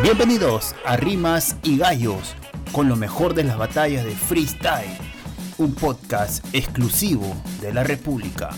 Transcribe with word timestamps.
Bienvenidos 0.00 0.74
a 0.86 0.96
Rimas 0.96 1.56
y 1.62 1.76
Gallos, 1.76 2.34
con 2.72 2.88
lo 2.88 2.96
mejor 2.96 3.34
de 3.34 3.44
las 3.44 3.58
batallas 3.58 4.04
de 4.04 4.12
freestyle, 4.12 4.96
un 5.58 5.74
podcast 5.74 6.44
exclusivo 6.54 7.36
de 7.60 7.74
la 7.74 7.84
República. 7.84 8.50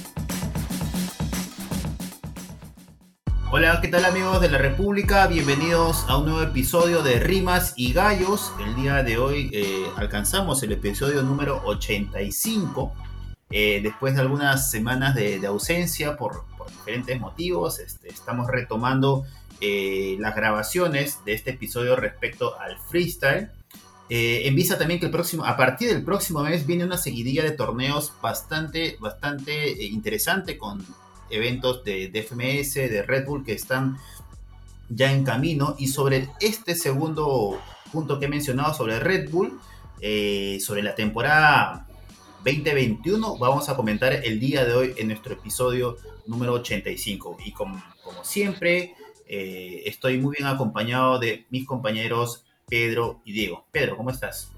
Hola, 3.50 3.80
¿qué 3.82 3.88
tal 3.88 4.04
amigos 4.04 4.40
de 4.40 4.48
la 4.48 4.58
República? 4.58 5.26
Bienvenidos 5.26 6.04
a 6.08 6.16
un 6.18 6.26
nuevo 6.26 6.42
episodio 6.42 7.02
de 7.02 7.18
Rimas 7.18 7.74
y 7.76 7.92
Gallos. 7.92 8.52
El 8.64 8.76
día 8.76 9.02
de 9.02 9.18
hoy 9.18 9.50
eh, 9.52 9.86
alcanzamos 9.96 10.62
el 10.62 10.72
episodio 10.72 11.22
número 11.22 11.60
85. 11.64 12.92
Eh, 13.50 13.80
después 13.82 14.14
de 14.14 14.20
algunas 14.20 14.70
semanas 14.70 15.14
de, 15.16 15.44
ausencia 15.46 16.16
por, 16.16 16.44
diferentes 16.68 17.20
motivos, 17.20 17.80
este, 17.80 18.08
estamos 18.08 18.46
retomando 18.46 19.24
eh, 19.60 20.16
las 20.18 20.34
grabaciones 20.34 21.24
de 21.24 21.32
este 21.32 21.50
episodio 21.50 21.96
respecto 21.96 22.58
al 22.58 22.78
freestyle. 22.78 23.50
Eh, 24.10 24.42
en 24.46 24.54
vista 24.54 24.76
también 24.76 25.00
que 25.00 25.06
el 25.06 25.12
próximo, 25.12 25.44
a 25.44 25.56
partir 25.56 25.88
del 25.88 26.04
próximo 26.04 26.42
mes 26.42 26.66
viene 26.66 26.84
una 26.84 26.98
seguidilla 26.98 27.42
de 27.42 27.52
torneos 27.52 28.12
bastante, 28.20 28.96
bastante 29.00 29.72
eh, 29.72 29.86
interesante 29.86 30.58
con 30.58 30.84
eventos 31.30 31.84
de, 31.84 32.10
FMS, 32.12 32.74
de 32.74 33.02
Red 33.02 33.26
Bull 33.26 33.44
que 33.44 33.52
están 33.52 33.96
ya 34.88 35.12
en 35.12 35.24
camino. 35.24 35.76
Y 35.78 35.88
sobre 35.88 36.28
este 36.40 36.74
segundo 36.74 37.58
punto 37.92 38.18
que 38.18 38.26
he 38.26 38.28
mencionado 38.28 38.74
sobre 38.74 38.98
Red 39.00 39.30
Bull, 39.30 39.58
sobre 40.60 40.82
la 40.82 40.94
temporada 40.94 41.86
2021, 42.44 43.38
vamos 43.38 43.70
a 43.70 43.76
comentar 43.76 44.12
el 44.12 44.38
día 44.38 44.66
de 44.66 44.74
hoy 44.74 44.94
en 44.98 45.08
nuestro 45.08 45.32
episodio 45.32 45.96
número 46.26 46.52
85. 46.52 47.38
Y 47.42 47.52
como 47.52 47.82
siempre, 48.22 48.94
eh, 49.26 49.82
estoy 49.86 50.18
muy 50.18 50.36
bien 50.38 50.48
acompañado 50.48 51.18
de 51.18 51.46
mis 51.50 51.66
compañeros 51.66 52.44
Pedro 52.68 53.20
y 53.24 53.32
Diego. 53.32 53.64
Pedro, 53.70 53.96
¿cómo 53.96 54.10
estás? 54.10 54.52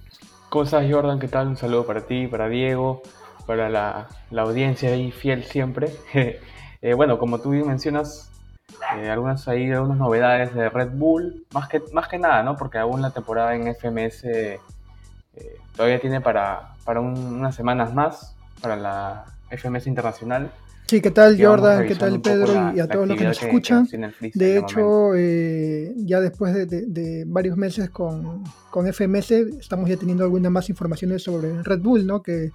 ¿Cómo 0.48 0.64
estás, 0.64 0.86
Jordan? 0.90 1.18
¿Qué 1.18 1.28
tal? 1.28 1.48
Un 1.48 1.56
saludo 1.56 1.86
para 1.86 2.06
ti, 2.06 2.26
para 2.26 2.48
Diego, 2.48 3.02
para 3.46 3.68
la, 3.68 4.08
audiencia 4.36 4.90
ahí 4.90 5.12
fiel 5.12 5.44
siempre. 5.44 5.90
Eh, 6.82 6.92
bueno, 6.92 7.18
como 7.18 7.40
tú 7.40 7.48
mencionas, 7.48 8.30
eh, 8.94 9.08
algunas 9.08 9.48
ahí, 9.48 9.72
algunas 9.72 9.96
novedades 9.96 10.54
de 10.54 10.68
Red 10.68 10.90
Bull, 10.92 11.46
más 11.52 11.68
que, 11.68 11.82
más 11.92 12.06
que 12.06 12.18
nada, 12.18 12.42
¿no? 12.42 12.54
Porque 12.56 12.78
aún 12.78 13.00
la 13.00 13.10
temporada 13.10 13.56
en 13.56 13.66
FMS 13.74 14.24
todavía 15.74 15.98
tiene 15.98 16.20
para 16.20 16.76
unas 16.86 17.56
semanas 17.56 17.94
más, 17.94 18.36
para 18.60 18.76
la 18.76 19.35
FMS 19.50 19.86
Internacional. 19.86 20.50
Sí, 20.86 21.00
¿qué 21.00 21.10
tal 21.10 21.36
Jordan? 21.40 21.86
¿Qué 21.86 21.96
tal 21.96 22.20
Pedro? 22.20 22.72
y 22.74 22.78
a 22.78 22.86
todos 22.86 23.08
los 23.08 23.18
que 23.18 23.24
nos 23.24 23.42
escuchan. 23.42 23.88
de 24.34 24.58
hecho, 24.58 25.14
eh, 25.16 25.92
ya 25.96 26.20
después 26.20 26.54
de, 26.54 27.24
varios 27.26 27.56
meses 27.56 27.90
con, 27.90 28.44
con, 28.70 28.86
FMS, 28.92 29.32
estamos 29.32 29.88
ya 29.88 29.96
teniendo 29.96 30.22
algunas 30.22 30.52
más 30.52 30.70
informaciones 30.70 31.24
sobre 31.24 31.62
Red 31.64 31.80
Bull, 31.80 32.06
¿no? 32.06 32.22
que 32.22 32.52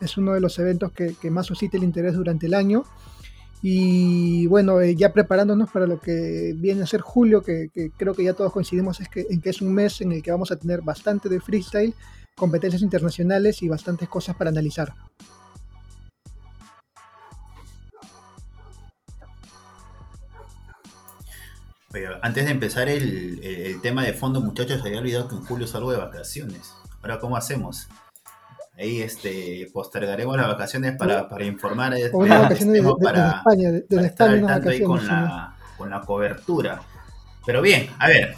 es 0.00 0.16
uno 0.16 0.32
de 0.32 0.40
los 0.40 0.58
eventos 0.58 0.92
que, 0.92 1.30
más 1.30 1.46
suscita 1.46 1.76
el 1.76 1.84
interés 1.84 2.14
durante 2.14 2.46
el 2.46 2.54
año. 2.54 2.84
Y 3.60 4.46
bueno, 4.46 4.80
eh, 4.80 4.94
ya 4.94 5.12
preparándonos 5.12 5.70
para 5.70 5.86
lo 5.86 5.98
que 5.98 6.54
viene 6.56 6.82
a 6.82 6.86
ser 6.86 7.00
julio, 7.00 7.42
que, 7.42 7.70
creo 7.96 8.14
que 8.14 8.24
ya 8.24 8.34
todos 8.34 8.52
coincidimos 8.52 9.00
es 9.00 9.08
que, 9.08 9.26
en 9.28 9.40
que 9.40 9.50
es 9.50 9.62
un 9.62 9.72
mes 9.72 10.00
en 10.00 10.12
el 10.12 10.22
que 10.22 10.30
vamos 10.30 10.50
a 10.50 10.56
tener 10.56 10.82
bastante 10.82 11.28
de 11.28 11.40
freestyle, 11.40 11.94
competencias 12.34 12.82
internacionales 12.82 13.62
y 13.62 13.68
bastantes 13.68 14.08
cosas 14.08 14.36
para 14.36 14.50
analizar. 14.50 14.94
Antes 22.22 22.44
de 22.44 22.50
empezar 22.50 22.88
el, 22.88 23.78
tema 23.82 24.02
de 24.02 24.12
fondo, 24.12 24.40
muchachos, 24.40 24.82
había 24.84 24.98
olvidado 24.98 25.28
que 25.28 25.36
en 25.36 25.44
julio 25.44 25.66
salgo 25.66 25.92
de 25.92 25.98
vacaciones. 25.98 26.72
Ahora, 27.02 27.18
¿cómo 27.18 27.36
hacemos? 27.36 27.88
Ahí 28.76 29.00
este, 29.02 29.70
postergaremos 29.72 30.36
las 30.36 30.48
vacaciones 30.48 30.96
para, 30.96 31.28
para 31.28 31.44
informar. 31.44 31.94
Este, 31.94 32.16
unas 32.16 32.42
vacaciones 32.42 32.82
de, 32.82 32.94
para, 33.00 33.30
España, 33.36 33.70
de, 33.70 33.80
para 33.82 34.06
España, 34.06 34.56
estar 34.56 34.68
ahí 34.68 34.82
con 34.82 35.06
la, 35.06 35.56
con 35.76 35.90
la 35.90 36.00
cobertura. 36.00 36.82
Pero 37.46 37.62
bien, 37.62 37.88
a 37.98 38.08
ver. 38.08 38.34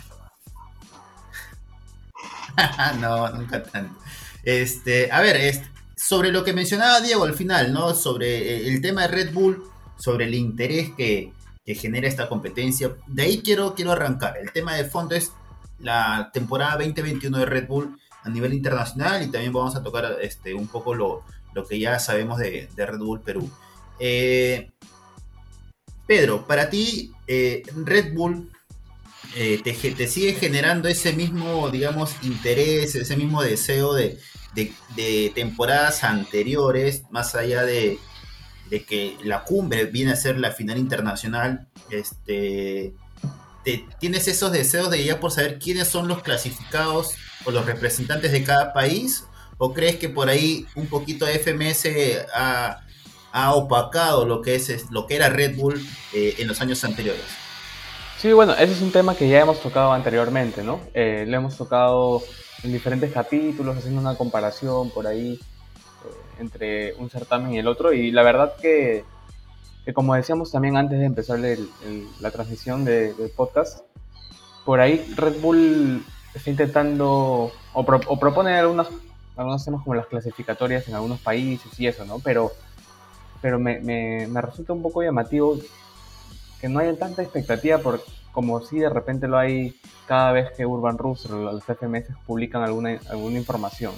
no, 3.01 3.31
nunca 3.31 3.63
tanto. 3.63 3.99
Este, 4.43 5.11
a 5.11 5.21
ver, 5.21 5.37
este, 5.37 5.69
sobre 5.97 6.31
lo 6.31 6.45
que 6.45 6.53
mencionaba 6.53 7.01
Diego 7.01 7.25
al 7.25 7.35
final, 7.35 7.73
¿no? 7.73 7.95
Sobre 7.95 8.69
el 8.69 8.81
tema 8.83 9.03
de 9.03 9.09
Red 9.09 9.33
Bull, 9.33 9.65
sobre 9.97 10.27
el 10.27 10.35
interés 10.35 10.91
que, 10.97 11.33
que 11.67 11.75
genera 11.75 12.07
esta 12.07 12.29
competencia. 12.29 12.97
De 13.09 13.25
ahí 13.25 13.43
quiero, 13.43 13.75
quiero 13.75 13.91
arrancar. 13.91 14.39
El 14.39 14.53
tema 14.53 14.75
de 14.77 14.85
fondo 14.85 15.17
es 15.17 15.33
la 15.81 16.31
temporada 16.33 16.77
2021 16.77 17.39
de 17.39 17.45
Red 17.45 17.67
Bull 17.67 17.99
a 18.23 18.31
nivel 18.31 18.55
internacional 18.55 19.23
y 19.23 19.31
también 19.31 19.53
vamos 19.53 19.75
a 19.75 19.83
tocar 19.83 20.17
este, 20.23 20.55
un 20.55 20.69
poco 20.69 20.95
lo, 20.95 21.25
lo 21.55 21.67
que 21.67 21.81
ya 21.81 21.99
sabemos 21.99 22.39
de, 22.39 22.69
Red 22.77 22.99
Bull 22.99 23.21
Perú. 23.21 23.51
Eh, 23.99 24.71
Pedro, 26.07 26.47
para 26.47 26.71
ti 26.71 27.13
eh, 27.27 27.65
Red 27.75 28.15
Bull 28.15 28.53
eh, 29.35 29.61
te, 29.65 30.07
sigue 30.07 30.35
generando 30.35 30.89
ese 30.89 31.13
mismo, 31.15 31.69
digamos, 31.71 32.15
interés, 32.23 32.95
ese 32.95 33.17
mismo 33.17 33.43
deseo 33.43 33.93
de, 33.93 34.21
de 34.55 35.33
temporadas 35.35 36.05
anteriores, 36.05 37.03
más 37.11 37.35
allá 37.35 37.65
de, 37.65 37.99
de 38.71 38.85
que 38.85 39.17
la 39.23 39.45
cumbre 39.45 39.85
viene 39.87 40.13
a 40.13 40.17
ser 40.17 40.39
la 40.39 40.53
final 40.53 40.79
internacional, 40.79 41.69
este, 41.91 42.95
¿tienes 43.99 44.29
esos 44.29 44.53
deseos 44.53 44.91
de 44.91 45.05
ya 45.05 45.21
por 45.21 45.33
saber 45.33 45.59
quiénes 45.59 45.89
son 45.89 46.09
los 46.09 46.23
clasificados 46.23 47.15
o 47.45 47.51
los 47.51 47.67
representantes 47.67 48.33
de 48.33 48.45
cada 48.45 48.73
país? 48.73 49.25
¿O 49.59 49.73
crees 49.73 49.97
que 49.97 50.09
por 50.09 50.29
ahí 50.29 50.67
un 50.75 50.87
poquito 50.87 51.27
FMS 51.27 51.89
ha, 52.35 52.83
opacado 53.55 54.25
lo 54.25 54.41
que, 54.41 54.55
es, 54.55 54.91
lo 54.91 55.07
que 55.07 55.17
era 55.17 55.29
Red 55.29 55.57
Bull 55.57 55.87
eh, 56.15 56.37
en 56.39 56.49
los 56.49 56.61
años 56.61 56.83
anteriores? 56.85 57.25
Sí, 58.19 58.33
bueno, 58.33 58.55
ese 58.55 58.73
es 58.73 58.81
un 58.81 58.93
tema 58.93 59.15
que 59.15 59.29
ya 59.29 59.41
hemos 59.41 59.61
tocado 59.61 59.93
anteriormente, 59.93 60.63
¿no? 60.63 60.81
Eh, 60.95 61.27
lo 61.29 61.37
hemos 61.37 61.57
tocado 61.57 62.23
en 62.63 62.73
diferentes 62.73 63.13
capítulos, 63.13 63.77
haciendo 63.77 64.01
una 64.01 64.15
comparación 64.15 64.91
por 64.91 65.07
ahí 65.07 65.39
entre 66.39 66.95
un 66.95 67.11
certamen 67.11 67.53
y 67.53 67.59
el 67.59 67.69
otro. 67.69 67.93
Y 67.93 68.11
la 68.11 68.23
verdad 68.23 68.55
que, 68.61 69.05
como 69.95 70.15
decíamos 70.15 70.51
también 70.51 70.77
antes 70.77 70.99
de 70.99 71.07
empezar 71.07 71.39
la 72.21 72.31
transmisión 72.31 72.85
del 72.85 73.15
podcast, 73.37 73.81
por 74.65 74.81
ahí 74.81 75.13
Red 75.17 75.41
Bull 75.41 76.05
está 76.35 76.51
intentando 76.51 77.53
o, 77.73 77.85
propone 77.85 78.55
algunos, 78.57 78.89
algunos 79.37 79.65
temas 79.65 79.83
como 79.83 79.95
las 79.95 80.07
clasificatorias 80.07 80.87
en 80.89 80.95
algunos 80.95 81.21
países 81.21 81.79
y 81.79 81.87
eso, 81.87 82.05
¿no? 82.05 82.19
Pero, 82.19 82.53
pero 83.41 83.59
me, 83.59 83.81
me, 83.81 84.41
resulta 84.41 84.73
un 84.73 84.83
poco 84.83 85.03
llamativo 85.03 85.57
que 86.61 86.69
no 86.69 86.81
haya 86.81 86.97
tanta 86.99 87.23
expectativa 87.23 87.79
por 87.79 88.03
como 88.33 88.61
si 88.61 88.79
de 88.79 88.91
repente 88.91 89.29
lo 89.29 89.39
hay 89.39 89.81
cada 90.07 90.33
vez 90.33 90.51
que 90.55 90.67
Urban 90.67 90.99
Rooster 90.99 91.33
o 91.33 91.53
los 91.53 91.65
FMS 91.65 92.05
publican 92.27 92.63
alguna, 92.63 92.99
alguna 93.09 93.39
información. 93.39 93.95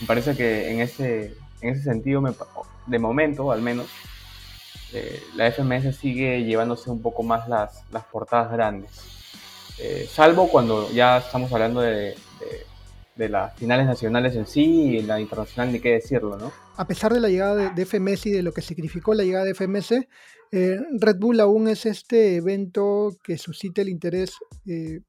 Me 0.00 0.06
parece 0.06 0.36
que 0.36 0.70
en 0.70 0.80
ese, 0.80 1.34
en 1.64 1.74
ese 1.74 1.82
sentido, 1.82 2.22
de 2.86 2.98
momento 2.98 3.50
al 3.50 3.62
menos, 3.62 3.86
eh, 4.92 5.22
la 5.34 5.50
FMS 5.50 5.96
sigue 5.96 6.44
llevándose 6.44 6.90
un 6.90 7.00
poco 7.00 7.22
más 7.22 7.48
las, 7.48 7.82
las 7.90 8.04
portadas 8.04 8.52
grandes. 8.52 8.90
Eh, 9.78 10.06
salvo 10.08 10.48
cuando 10.48 10.90
ya 10.92 11.18
estamos 11.18 11.50
hablando 11.52 11.80
de, 11.80 12.16
de, 13.16 13.28
las 13.28 13.54
finales 13.56 13.86
nacionales 13.86 14.36
en 14.36 14.46
sí 14.46 14.64
y 14.64 15.02
la 15.02 15.18
internacional, 15.20 15.72
ni 15.72 15.80
qué 15.80 15.92
decirlo, 15.92 16.36
¿no? 16.36 16.52
A 16.76 16.86
pesar 16.86 17.14
de 17.14 17.20
la 17.20 17.28
llegada 17.28 17.70
de, 17.70 17.86
FMS 17.86 18.26
y 18.26 18.30
de 18.30 18.42
lo 18.42 18.52
que 18.52 18.60
significó 18.60 19.14
la 19.14 19.24
llegada 19.24 19.44
de 19.44 19.54
FMS, 19.54 19.92
eh, 20.52 20.78
Red 21.00 21.16
Bull 21.18 21.40
aún 21.40 21.68
es 21.68 21.86
este 21.86 22.36
evento 22.36 23.16
que 23.22 23.38
suscita 23.38 23.80
el 23.80 23.88
interés, 23.88 24.34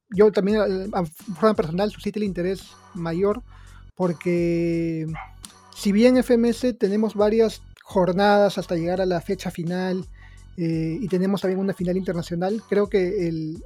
yo 0.08 0.32
también 0.32 0.58
a 0.92 1.04
forma 1.04 1.54
personal 1.54 1.90
suscita 1.90 2.18
el 2.18 2.24
interés 2.24 2.72
mayor 2.94 3.42
porque 3.96 5.06
si 5.76 5.92
bien 5.92 6.16
FMS 6.22 6.78
tenemos 6.78 7.14
varias 7.14 7.60
jornadas 7.82 8.56
hasta 8.56 8.76
llegar 8.76 9.02
a 9.02 9.06
la 9.06 9.20
fecha 9.20 9.50
final 9.50 10.06
eh, 10.56 10.98
y 10.98 11.06
tenemos 11.08 11.42
también 11.42 11.60
una 11.60 11.74
final 11.74 11.98
internacional, 11.98 12.62
creo 12.66 12.88
que 12.88 13.28
el, 13.28 13.62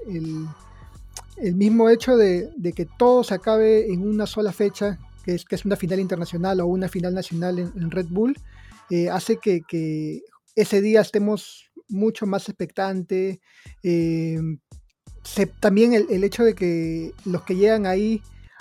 mismo 1.55 1.89
hecho 1.89 2.17
de, 2.17 2.51
que 2.75 2.87
todo 2.99 3.23
se 3.23 3.35
acabe 3.35 3.93
en 3.93 4.07
una 4.07 4.27
sola 4.27 4.53
fecha, 4.53 4.99
que 5.25 5.37
es, 5.37 5.45
que 5.45 5.55
es 5.55 5.65
una 5.65 5.77
final 5.77 6.01
internacional 6.01 6.61
o 6.61 6.67
una 6.67 6.89
final 6.89 7.15
nacional 7.15 7.61
en, 7.61 7.91
Red 7.93 8.07
Bull, 8.11 8.37
eh, 8.91 9.09
hace 9.09 9.39
que, 9.39 10.23
ese 10.57 10.81
día 10.83 11.03
estemos 11.03 11.71
mucho 11.89 12.27
más 12.27 12.49
expectantes. 12.49 13.39
Eh, 13.85 14.41
también 15.61 15.95
el, 15.95 16.07
el, 16.11 16.25
hecho 16.25 16.43
de 16.43 16.55
que 16.55 17.13
los 17.25 17.43
que 17.43 17.55
llegan 17.55 17.87
ahí 17.87 18.21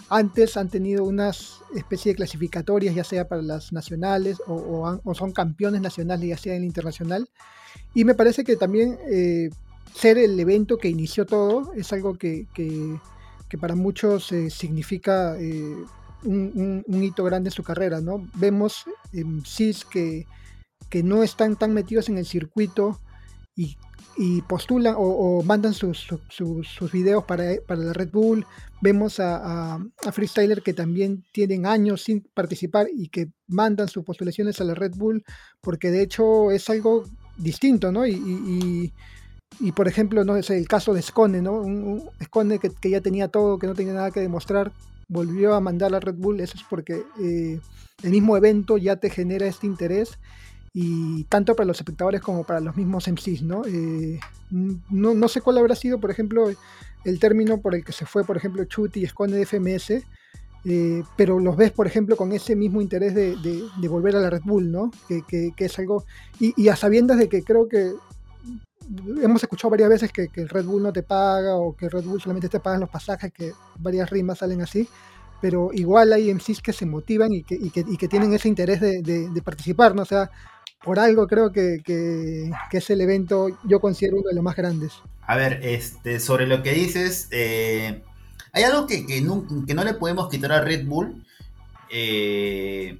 antes 0.09 0.57
han 0.57 0.69
tenido 0.69 1.03
unas 1.03 1.61
especie 1.75 2.11
de 2.11 2.17
clasificatorias, 2.17 2.95
ya 2.95 3.03
sea 3.03 3.27
para 3.27 3.41
las 3.41 3.71
nacionales 3.71 4.37
o, 4.47 4.99
son 5.13 5.31
campeones 5.31 5.81
nacionales, 5.81 6.29
ya 6.29 6.37
sea 6.37 6.55
en 6.55 6.63
el 6.63 6.67
internacional. 6.67 7.29
Y 7.93 8.05
me 8.05 8.15
parece 8.15 8.43
que 8.43 8.55
también 8.55 8.97
eh, 9.09 9.49
ser 9.93 10.17
el 10.17 10.39
evento 10.39 10.77
que 10.77 10.89
inició 10.89 11.25
todo 11.25 11.73
es 11.73 11.93
algo 11.93 12.17
que, 12.17 12.47
que 13.49 13.57
para 13.57 13.75
muchos 13.75 14.31
eh, 14.31 14.49
significa 14.49 15.35
eh, 15.39 15.75
un, 16.23 16.83
hito 16.87 17.23
grande 17.23 17.49
en 17.49 17.53
su 17.53 17.63
carrera, 17.63 17.99
¿no? 17.99 18.25
Vemos 18.35 18.85
en 19.11 19.43
CIS 19.43 19.85
que, 19.85 20.27
que 20.89 21.01
no 21.01 21.23
están 21.23 21.55
tan 21.55 21.73
metidos 21.73 22.09
en 22.09 22.19
el 22.19 22.25
circuito 22.25 22.99
y, 24.17 24.41
postulan 24.47 24.95
o, 24.97 25.41
mandan 25.43 25.73
sus, 25.73 26.07
sus, 26.29 26.91
videos 26.91 27.23
para, 27.23 27.43
para, 27.65 27.81
la 27.81 27.93
Red 27.93 28.11
Bull. 28.11 28.45
Vemos 28.81 29.19
a, 29.19 29.75
a, 29.75 30.11
freestyler 30.11 30.61
que 30.61 30.73
también 30.73 31.23
tienen 31.31 31.65
años 31.65 32.03
sin 32.03 32.21
participar 32.33 32.87
y 32.93 33.07
que 33.07 33.31
mandan 33.47 33.87
sus 33.87 34.03
postulaciones 34.03 34.59
a 34.59 34.65
la 34.65 34.75
Red 34.75 34.93
Bull 34.95 35.23
porque 35.61 35.89
de 35.89 36.01
hecho 36.01 36.51
es 36.51 36.69
algo 36.69 37.05
distinto, 37.37 37.91
¿no? 37.91 38.05
y 38.05 38.91
y 39.59 39.71
por 39.71 39.87
ejemplo, 39.87 40.23
no 40.23 40.37
es 40.37 40.49
el 40.49 40.67
caso 40.67 40.93
de 40.93 41.01
Scone, 41.01 41.41
¿no? 41.41 41.53
Un, 41.53 42.09
Scone 42.23 42.59
que, 42.59 42.89
ya 42.89 43.01
tenía 43.01 43.27
todo, 43.27 43.57
que 43.57 43.67
no 43.67 43.73
tenía 43.73 43.93
nada 43.93 44.11
que 44.11 44.19
demostrar, 44.19 44.71
volvió 45.07 45.55
a 45.55 45.59
mandar 45.59 45.93
a 45.93 45.99
Red 45.99 46.15
Bull, 46.15 46.39
eso 46.39 46.55
es 46.55 46.63
porque 46.69 47.03
eh, 47.21 47.59
el 48.03 48.11
mismo 48.11 48.37
evento 48.37 48.77
ya 48.77 48.97
te 48.97 49.09
genera 49.09 49.47
este 49.47 49.67
interés 49.67 50.17
y 50.73 51.23
tanto 51.25 51.55
para 51.55 51.67
los 51.67 51.77
espectadores 51.77 52.21
como 52.21 52.43
para 52.43 52.59
los 52.59 52.75
mismos 52.75 53.07
MCs, 53.07 53.41
¿no? 53.43 53.63
Eh, 53.65 54.19
no, 54.49 55.13
no, 55.13 55.27
sé 55.27 55.41
cuál 55.41 55.57
habrá 55.57 55.75
sido, 55.75 55.99
por 55.99 56.11
ejemplo, 56.11 56.49
el 57.05 57.19
término 57.19 57.59
por 57.59 57.75
el 57.75 57.83
que 57.83 57.91
se 57.91 58.05
fue, 58.05 58.23
por 58.23 58.37
ejemplo, 58.37 58.63
Chuti 58.65 59.03
y 59.03 59.07
Scone 59.07 59.35
de 59.35 59.45
FMS, 59.45 60.03
eh, 60.65 61.03
pero 61.15 61.39
los 61.39 61.55
ves, 61.55 61.71
por 61.71 61.87
ejemplo, 61.87 62.17
con 62.17 62.31
ese 62.31 62.55
mismo 62.55 62.81
interés 62.81 63.15
de, 63.15 63.63
volver 63.87 64.15
a 64.15 64.19
la 64.19 64.29
Red 64.29 64.41
Bull, 64.43 64.71
¿no? 64.71 64.91
Que, 65.07 65.53
es 65.57 65.79
algo, 65.79 66.05
y, 66.39 66.53
y, 66.61 66.69
a 66.69 66.75
sabiendas 66.75 67.17
de 67.17 67.29
que 67.29 67.43
creo 67.43 67.67
que 67.67 67.93
hemos 69.21 69.41
escuchado 69.43 69.71
varias 69.71 69.89
veces 69.89 70.11
que, 70.11 70.29
el 70.33 70.49
Red 70.49 70.65
Bull 70.65 70.83
no 70.83 70.93
te 70.93 71.03
paga 71.03 71.55
o 71.55 71.75
que 71.75 71.89
Red 71.89 72.03
Bull 72.03 72.21
solamente 72.21 72.49
te 72.49 72.59
pagan 72.59 72.81
los 72.81 72.89
pasajes, 72.89 73.31
que 73.31 73.53
varias 73.77 74.09
rimas 74.09 74.39
salen 74.39 74.61
así, 74.61 74.87
pero 75.41 75.71
igual 75.73 76.13
hay 76.13 76.33
MCs 76.33 76.61
que 76.61 76.73
se 76.73 76.85
motivan 76.85 77.33
y 77.33 77.43
que, 77.43 77.55
y 77.55 77.69
que, 77.69 77.85
y 77.87 77.97
que 77.97 78.07
tienen 78.07 78.33
ese 78.33 78.47
interés 78.47 78.81
de, 78.81 79.01
de, 79.01 79.41
participar, 79.41 79.95
¿no? 79.95 80.01
O 80.01 80.05
sea, 80.05 80.29
por 80.83 80.99
algo 80.99 81.27
creo 81.27 81.51
que, 81.51 81.81
que, 81.83 82.51
es 82.71 82.89
el 82.89 83.01
evento, 83.01 83.49
yo 83.63 83.79
considero 83.79 84.17
uno 84.17 84.29
de 84.29 84.35
los 84.35 84.43
más 84.43 84.55
grandes. 84.55 84.93
A 85.25 85.35
ver, 85.35 85.59
este, 85.63 86.19
sobre 86.19 86.47
lo 86.47 86.63
que 86.63 86.73
dices, 86.73 87.27
eh, 87.31 88.03
hay 88.51 88.63
algo 88.63 88.87
que, 88.87 89.21
no, 89.21 89.45
que 89.65 89.73
no 89.73 89.83
le 89.83 89.93
podemos 89.93 90.29
quitar 90.29 90.51
a 90.51 90.61
Red 90.61 90.85
Bull, 90.85 91.23
eh, 91.91 92.97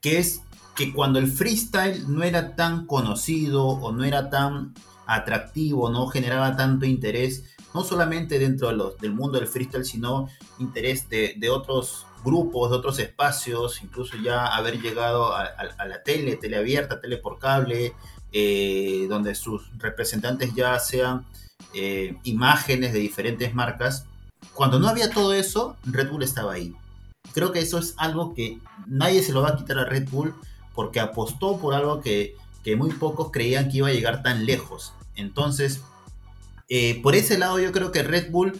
que 0.00 0.18
es 0.18 0.42
que 0.74 0.92
cuando 0.92 1.18
el 1.18 1.28
freestyle 1.28 2.04
no 2.08 2.22
era 2.24 2.56
tan 2.56 2.86
conocido 2.86 3.66
o 3.66 3.92
no 3.92 4.04
era 4.04 4.30
tan 4.30 4.74
atractivo, 5.06 5.90
no 5.90 6.06
generaba 6.08 6.56
tanto 6.56 6.86
interés, 6.86 7.44
no 7.74 7.82
solamente 7.82 8.38
dentro 8.38 8.68
de 8.68 8.76
los, 8.76 8.98
del 8.98 9.12
mundo 9.12 9.38
del 9.38 9.48
freestyle, 9.48 9.84
sino 9.84 10.28
interés 10.58 11.08
de, 11.08 11.50
otros 11.50 12.06
grupos, 12.24 12.70
de 12.70 12.76
otros 12.76 12.98
espacios, 13.00 13.82
incluso 13.82 14.16
ya 14.16 14.46
haber 14.46 14.80
llegado 14.80 15.34
a, 15.34 15.50
la 15.86 16.02
tele, 16.04 16.36
tele 16.36 16.56
abierta, 16.56 17.00
tele 17.00 17.18
por 17.18 17.38
cable, 17.38 17.92
eh, 18.32 19.06
donde 19.08 19.34
sus 19.34 19.76
representantes 19.78 20.54
ya 20.54 20.78
sean 20.78 21.26
eh, 21.74 22.16
imágenes 22.22 22.92
de 22.92 23.00
diferentes 23.00 23.54
marcas. 23.54 24.06
Cuando 24.54 24.78
no 24.78 24.88
había 24.88 25.10
todo 25.10 25.34
eso, 25.34 25.76
Red 25.84 26.10
Bull 26.10 26.22
estaba 26.22 26.52
ahí. 26.52 26.74
Creo 27.32 27.50
que 27.50 27.58
eso 27.58 27.78
es 27.78 27.94
algo 27.96 28.34
que 28.34 28.60
nadie 28.86 29.22
se 29.22 29.32
lo 29.32 29.42
va 29.42 29.50
a 29.50 29.56
quitar 29.56 29.78
a 29.78 29.84
Red 29.84 30.08
Bull 30.08 30.34
porque 30.74 31.00
apostó 31.00 31.58
por 31.58 31.74
algo 31.74 32.00
que, 32.00 32.36
muy 32.76 32.92
pocos 32.92 33.30
creían 33.30 33.68
que 33.68 33.78
iba 33.78 33.88
a 33.88 33.92
llegar 33.92 34.22
tan 34.22 34.46
lejos. 34.46 34.92
Entonces, 35.16 35.82
eh, 36.68 37.00
por 37.02 37.14
ese 37.14 37.38
lado 37.38 37.58
yo 37.58 37.72
creo 37.72 37.92
que 37.92 38.02
Red 38.02 38.30
Bull 38.30 38.58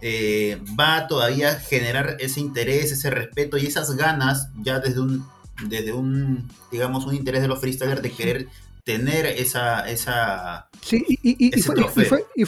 eh, 0.00 0.60
va 0.78 1.06
todavía 1.06 1.52
a 1.52 1.54
generar 1.54 2.16
ese 2.20 2.40
interés, 2.40 2.92
ese 2.92 3.10
respeto 3.10 3.56
y 3.56 3.66
esas 3.66 3.96
ganas 3.96 4.48
ya 4.62 4.80
desde 4.80 5.00
un, 5.00 5.24
desde 5.68 5.92
un 5.92 6.48
digamos, 6.70 7.06
un 7.06 7.14
interés 7.14 7.42
de 7.42 7.48
los 7.48 7.60
freestylers 7.60 8.02
de 8.02 8.10
querer 8.10 8.48
tener 8.84 9.24
esa... 9.24 9.88
esa 9.88 10.68
sí, 10.82 11.02
y, 11.22 11.50
fue, 11.62 11.78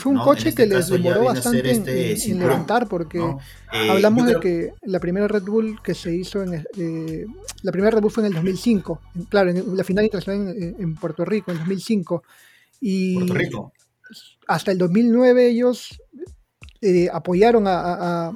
un 0.05 0.19
coche 0.19 0.49
este 0.49 0.63
que 0.63 0.69
les 0.69 0.87
demoró 0.87 1.23
bastante 1.23 1.71
este 1.71 2.13
en, 2.29 2.39
levantar, 2.39 2.87
porque 2.87 3.17
eh, 3.73 3.89
hablamos 3.89 4.27
de 4.27 4.39
que 4.39 4.73
la 4.83 4.99
primera 4.99 5.27
Red 5.27 5.43
Bull 5.43 5.81
que 5.81 5.95
se 5.95 6.15
hizo 6.15 6.43
en... 6.43 6.63
Eh, 6.77 7.25
la 7.63 7.71
primera 7.71 7.89
Red 7.89 8.01
Bull 8.01 8.11
fue 8.11 8.21
en 8.21 8.27
el 8.27 8.33
2005, 8.35 9.01
claro, 9.29 9.49
en 9.49 9.75
la 9.75 9.83
final 9.83 10.03
internacional 10.05 10.55
en, 10.55 10.95
Puerto 10.95 11.25
Rico, 11.25 11.51
en 11.51 11.57
2005. 11.57 12.23
Y 12.81 13.15
Puerto 13.15 13.33
Rico. 13.33 13.73
Hasta 14.47 14.71
el 14.71 14.77
2009 14.77 15.47
ellos 15.47 16.01
eh, 16.81 17.09
apoyaron 17.11 17.65
a, 17.67 18.33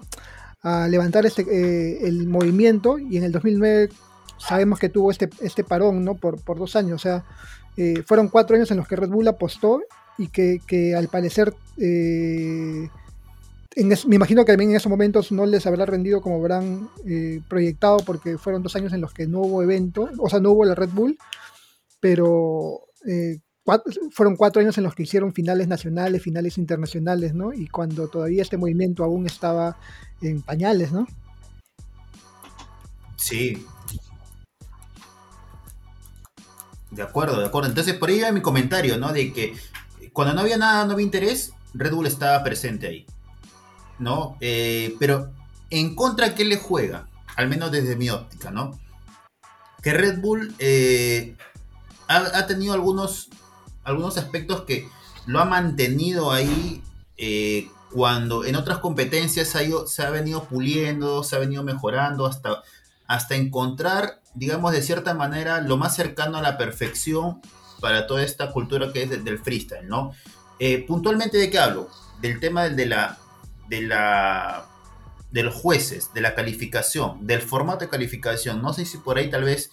levantar 0.90 1.26
este, 1.26 2.08
el 2.08 2.28
movimiento 2.28 3.00
y 3.00 3.18
en 3.18 3.24
el 3.24 3.32
2009 3.32 3.90
sabemos 4.38 4.78
que 4.80 4.90
tuvo 4.90 5.10
este, 5.10 5.30
este 5.42 5.64
parón, 5.64 6.06
¿no? 6.06 6.16
Por, 6.16 6.40
por 6.44 6.60
dos 6.60 6.76
años, 6.76 6.96
o 6.96 7.00
sea, 7.00 7.26
eh, 7.78 8.04
fueron 8.06 8.28
cuatro 8.28 8.56
años 8.56 8.70
en 8.72 8.78
los 8.78 8.88
que 8.88 8.96
Red 8.96 9.10
Bull 9.10 9.28
apostó 9.28 9.82
y 10.18 10.28
que, 10.28 10.96
al 10.96 11.08
parecer, 11.08 11.54
eh, 11.78 12.90
me 13.76 14.16
imagino 14.16 14.44
que 14.44 14.52
también 14.52 14.72
en 14.72 14.76
esos 14.76 14.90
momentos 14.90 15.32
no 15.32 15.46
les 15.46 15.66
habrá 15.66 15.86
rendido 15.86 16.22
como 16.22 16.36
habrán 16.36 16.90
eh, 17.06 17.42
proyectado 17.48 17.98
porque 18.06 18.38
fueron 18.38 18.62
dos 18.62 18.76
años 18.76 18.94
en 18.94 19.02
los 19.02 19.14
que 19.14 19.28
no 19.28 19.40
hubo 19.40 19.64
evento, 19.64 20.10
o 20.18 20.30
sea, 20.30 20.40
no 20.40 20.52
hubo 20.52 20.66
la 20.66 20.76
Red 20.76 20.90
Bull, 20.90 21.18
pero 22.00 22.82
fueron 24.12 24.36
cuatro 24.36 24.62
años 24.62 24.78
en 24.78 24.84
los 24.84 24.96
que 24.96 25.04
hicieron 25.04 25.34
finales 25.34 25.68
nacionales, 25.68 26.22
finales 26.22 26.58
internacionales, 26.58 27.34
¿no? 27.34 27.54
Y 27.54 27.68
cuando 27.68 28.08
todavía 28.08 28.42
este 28.42 28.58
movimiento 28.58 29.04
aún 29.04 29.26
estaba 29.26 29.78
en 30.22 30.42
pañales, 30.42 30.92
¿no? 30.92 31.08
Sí, 33.18 33.66
de 36.92 37.02
acuerdo, 37.02 37.40
de 37.40 37.48
acuerdo. 37.48 37.70
Entonces 37.70 37.96
por 37.96 38.10
ahí 38.10 38.20
va 38.20 38.32
mi 38.32 38.42
comentario, 38.42 38.98
¿no? 38.98 39.12
De 39.12 39.34
que 39.34 39.56
cuando 40.14 40.34
no 40.34 40.42
había 40.42 40.58
nada, 40.58 40.86
no 40.86 40.94
había 40.94 41.06
interés, 41.06 41.54
Red 41.74 41.94
Bull 41.94 42.08
estaba 42.08 42.44
presente 42.44 42.88
ahí. 42.88 43.06
¿No? 43.98 44.38
Eh, 44.42 44.96
pero 45.00 45.32
en 45.70 45.96
contra, 45.96 46.36
¿qué 46.36 46.44
le 46.44 46.58
juega? 46.58 47.08
Al 47.36 47.48
menos 47.48 47.72
desde 47.72 47.96
mi 47.96 48.10
óptica, 48.10 48.52
¿no? 48.52 48.80
Que 49.82 49.94
Red 49.94 50.20
Bull 50.20 50.54
eh, 50.60 51.36
ha, 52.08 52.46
tenido 52.46 52.74
algunos, 52.74 53.30
algunos 53.84 54.18
aspectos 54.18 54.62
que 54.62 54.88
lo 55.26 55.40
ha 55.40 55.46
mantenido 55.46 56.32
ahí 56.32 56.84
eh, 57.18 57.70
cuando 57.92 58.46
en 58.46 58.56
otras 58.56 58.80
competencias 58.80 59.48
se 59.86 60.04
ha 60.04 60.10
venido 60.10 60.46
puliendo, 60.46 61.24
se 61.24 61.36
ha 61.36 61.40
venido 61.40 61.64
mejorando 61.64 62.26
hasta, 62.26 62.64
hasta 63.08 63.36
encontrar 63.36 64.22
digamos, 64.34 64.72
de 64.72 64.82
cierta 64.82 65.14
manera, 65.14 65.62
lo 65.62 65.78
más 65.78 65.96
cercano 65.96 66.38
a 66.38 66.42
la 66.42 66.58
perfección 66.58 67.42
para 67.80 68.08
toda 68.08 68.24
esta 68.24 68.52
cultura 68.52 68.92
que 68.94 69.04
es 69.04 69.24
del 69.24 69.40
freestyle, 69.40 69.88
¿no? 69.88 70.14
Eh, 70.60 70.86
puntualmente, 70.86 71.38
¿de 71.38 71.50
qué 71.50 71.60
hablo? 71.60 71.90
Del 72.22 72.40
tema 72.40 72.70
de 72.70 72.86
la, 72.86 73.18
de 73.68 73.82
la, 73.82 74.68
de 75.32 75.44
los 75.44 75.56
jueces, 75.56 76.14
de 76.14 76.22
la 76.22 76.36
calificación, 76.36 77.26
del 77.26 77.42
formato 77.42 77.80
de 77.80 77.90
calificación. 77.90 78.62
No 78.62 78.74
sé 78.74 78.86
si 78.86 78.98
por 78.98 79.18
ahí 79.18 79.30
tal 79.30 79.44
vez 79.44 79.72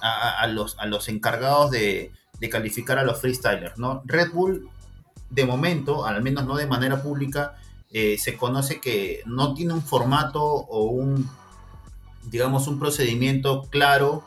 a, 0.00 0.46
los, 0.48 0.78
a 0.78 0.86
los 0.86 1.08
encargados 1.08 1.70
de, 1.70 2.12
de 2.40 2.48
calificar 2.48 2.98
a 2.98 3.04
los 3.04 3.20
freestylers, 3.20 3.78
¿no? 3.78 4.02
Red 4.04 4.32
Bull, 4.32 4.68
de 5.30 5.44
momento, 5.46 6.06
al 6.06 6.22
menos 6.22 6.44
no 6.46 6.56
de 6.56 6.66
manera 6.66 7.02
pública, 7.02 7.56
eh, 7.90 8.18
se 8.18 8.36
conoce 8.36 8.80
que 8.80 9.22
no 9.26 9.54
tiene 9.54 9.72
un 9.72 9.82
formato 9.82 10.42
o 10.42 10.84
un 10.84 11.28
digamos, 12.30 12.66
un 12.66 12.78
procedimiento 12.78 13.62
claro 13.70 14.24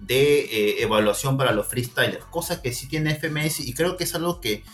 de 0.00 0.40
eh, 0.40 0.82
evaluación 0.82 1.36
para 1.36 1.52
los 1.52 1.66
freestylers, 1.66 2.24
cosa 2.26 2.62
que 2.62 2.72
sí 2.72 2.88
tiene 2.88 3.14
FMS 3.14 3.60
y 3.60 3.74
creo 3.74 3.96
que 3.96 4.04
es 4.04 4.14
algo 4.14 4.40
que, 4.40 4.64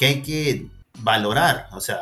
hay 0.00 0.22
que 0.22 0.68
valorar, 0.98 1.68
o 1.72 1.80
sea, 1.80 2.00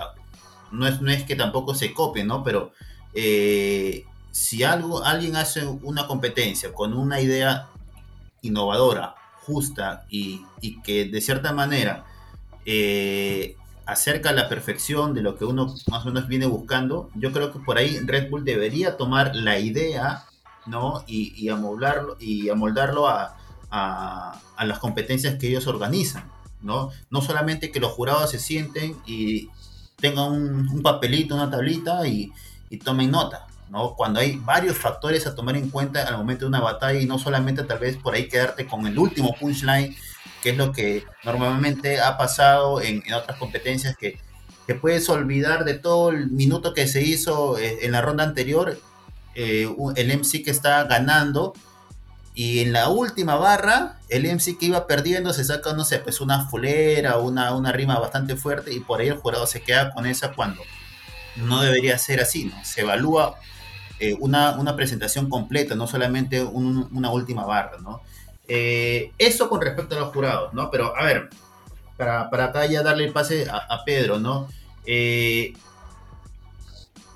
no 0.73 0.89
es, 0.89 1.01
no 1.01 1.11
es 1.11 1.23
que 1.23 1.37
tampoco 1.37 1.75
se 1.75 1.95
copie, 1.95 2.25
¿no? 2.25 2.43
Pero 2.43 2.73
eh, 3.15 4.05
si 4.33 4.65
algo, 4.65 5.05
alguien 5.05 5.37
hace 5.37 5.65
una 5.65 6.07
competencia 6.07 6.73
con 6.73 6.95
una 6.95 7.21
idea 7.21 7.69
innovadora, 8.41 9.15
justa 9.47 10.05
y, 10.11 10.45
que 10.85 11.05
de 11.07 11.21
cierta 11.21 11.53
manera 11.53 12.05
eh, 12.65 13.57
acerca 13.87 14.33
la 14.33 14.49
perfección 14.49 15.15
de 15.15 15.23
lo 15.23 15.37
que 15.37 15.45
uno 15.45 15.75
más 15.89 16.05
o 16.05 16.09
menos 16.09 16.29
viene 16.29 16.47
buscando, 16.47 17.11
yo 17.15 17.33
creo 17.33 17.53
que 17.53 17.59
por 17.59 17.79
ahí 17.79 17.99
Red 17.99 18.31
Bull 18.31 18.45
debería 18.45 18.97
tomar 18.97 19.35
la 19.35 19.59
idea, 19.59 20.25
¿no? 20.67 21.05
Y, 21.07 21.35
y 21.37 21.49
amoldarlo, 21.49 22.17
y 22.21 22.49
amoldarlo 22.49 23.09
a, 23.09 23.37
a, 23.71 24.65
las 24.65 24.79
competencias 24.79 25.37
que 25.37 25.49
ellos 25.49 25.67
organizan, 25.67 26.31
¿no? 26.61 26.91
No 27.11 27.21
solamente 27.21 27.73
que 27.73 27.81
los 27.81 27.93
jurados 27.93 28.31
se 28.31 28.39
sienten 28.39 28.97
y 29.07 29.49
tengan 29.97 30.33
un, 30.33 30.83
papelito, 30.83 31.35
una 31.35 31.51
tablita 31.51 32.07
y, 32.07 32.33
y 32.71 32.79
tomen 32.79 33.11
nota, 33.11 33.47
¿no? 33.73 33.95
Cuando 33.97 34.21
hay 34.21 34.37
varios 34.37 34.77
factores 34.77 35.27
a 35.27 35.35
tomar 35.35 35.57
en 35.57 35.71
cuenta 35.71 36.03
al 36.07 36.19
momento 36.19 36.45
de 36.45 36.51
una 36.51 36.61
batalla 36.61 37.01
y 37.01 37.07
no 37.07 37.19
solamente 37.19 37.65
tal 37.65 37.79
vez 37.79 37.97
por 37.97 38.15
ahí 38.15 38.29
quedarte 38.29 38.67
con 38.67 38.87
el 38.87 38.99
último 38.99 39.35
punchline 39.41 39.97
que 40.43 40.51
es 40.51 40.57
lo 40.57 40.73
que 40.73 41.05
normalmente 41.25 42.01
ha 42.01 42.19
pasado 42.19 42.83
en, 42.83 43.03
otras 43.15 43.39
competencias 43.39 43.97
que, 43.97 44.19
te 44.67 44.77
puedes 44.77 45.09
olvidar 45.09 45.65
de 45.65 45.75
todo 45.75 46.11
el 46.11 46.31
minuto 46.31 46.73
que 46.73 46.87
se 46.87 47.03
hizo 47.03 47.59
eh, 47.59 47.79
en 47.83 47.91
la 47.91 48.01
ronda 48.01 48.23
anterior, 48.23 48.79
eh, 49.35 49.69
el 49.97 50.17
MC 50.17 50.45
que 50.45 50.53
está 50.53 50.85
ganando, 50.85 51.53
y 52.33 52.61
en 52.61 52.73
la 52.73 52.89
última 52.89 53.35
barra, 53.35 53.99
el 54.09 54.25
MC 54.25 54.57
que 54.57 54.67
iba 54.67 54.87
perdiendo 54.87 55.33
se 55.33 55.45
saca, 55.45 55.73
no 55.73 55.85
sé, 55.85 55.99
pues 55.99 56.21
una 56.21 56.49
fulera, 56.49 57.19
una, 57.19 57.57
una 57.57 57.73
rima 57.73 57.99
bastante 57.99 58.37
fuerte, 58.37 58.73
y 58.73 58.79
por 58.79 59.01
ahí 59.01 59.09
el 59.09 59.17
jurado 59.17 59.49
se 59.49 59.63
queda 59.63 59.91
con 59.91 60.07
esa 60.07 60.33
cuando 60.33 60.63
no 61.35 61.61
debería 61.61 61.99
ser 61.99 62.21
así, 62.21 62.45
¿no? 62.45 62.65
Se 62.65 62.83
evalúa 62.83 63.41
eh, 64.03 64.17
una, 64.21 64.57
una, 64.59 64.75
presentación 64.75 65.29
completa, 65.29 65.75
no 65.75 65.87
solamente 65.87 66.43
una 66.43 67.11
última 67.11 67.45
barra, 67.45 67.79
¿no? 67.79 68.01
eso 68.49 69.49
con 69.49 69.63
respecto 69.63 69.97
a 69.97 70.01
los 70.01 70.13
jurados, 70.13 70.53
¿no? 70.53 70.71
Pero 70.71 70.95
a 70.95 71.05
ver, 71.05 71.31
para, 71.97 72.31
para 72.31 72.47
acá 72.47 72.67
ya 72.67 72.83
darle 72.83 73.05
el 73.05 73.13
pase 73.13 73.47
a, 73.49 73.85
Pedro, 73.85 74.19
¿no? 74.19 74.49
Eh, 74.87 75.53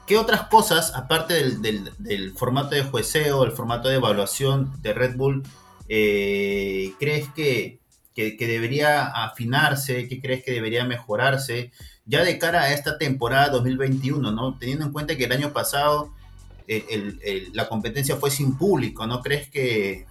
¿Qué 0.06 0.16
otras 0.18 0.42
cosas, 0.42 0.94
aparte 0.94 1.34
del, 1.34 2.32
formato 2.36 2.76
de 2.76 2.84
jueceo, 2.84 3.42
el 3.42 3.50
formato 3.50 3.88
de 3.88 3.96
evaluación 3.96 4.72
de 4.80 4.92
Red 4.92 5.16
Bull, 5.16 5.42
eh, 5.88 6.92
crees 7.00 7.28
que, 7.30 7.80
debería 8.14 9.06
afinarse? 9.06 10.06
¿Qué 10.06 10.20
crees 10.20 10.44
que 10.44 10.52
debería 10.52 10.84
mejorarse? 10.84 11.72
Ya 12.04 12.22
de 12.22 12.38
cara 12.38 12.62
a 12.62 12.72
esta 12.72 12.98
temporada 12.98 13.48
2021, 13.48 14.30
¿no? 14.30 14.56
Teniendo 14.58 14.84
en 14.84 14.92
cuenta 14.92 15.16
que 15.16 15.24
el 15.24 15.32
año 15.32 15.52
pasado 15.52 16.12
la 17.52 17.68
competencia 17.68 18.16
fue 18.16 18.30
sin 18.30 18.56
público, 18.56 19.06
¿no? 19.06 19.20
¿Crees 19.22 19.48
que, 19.48 20.06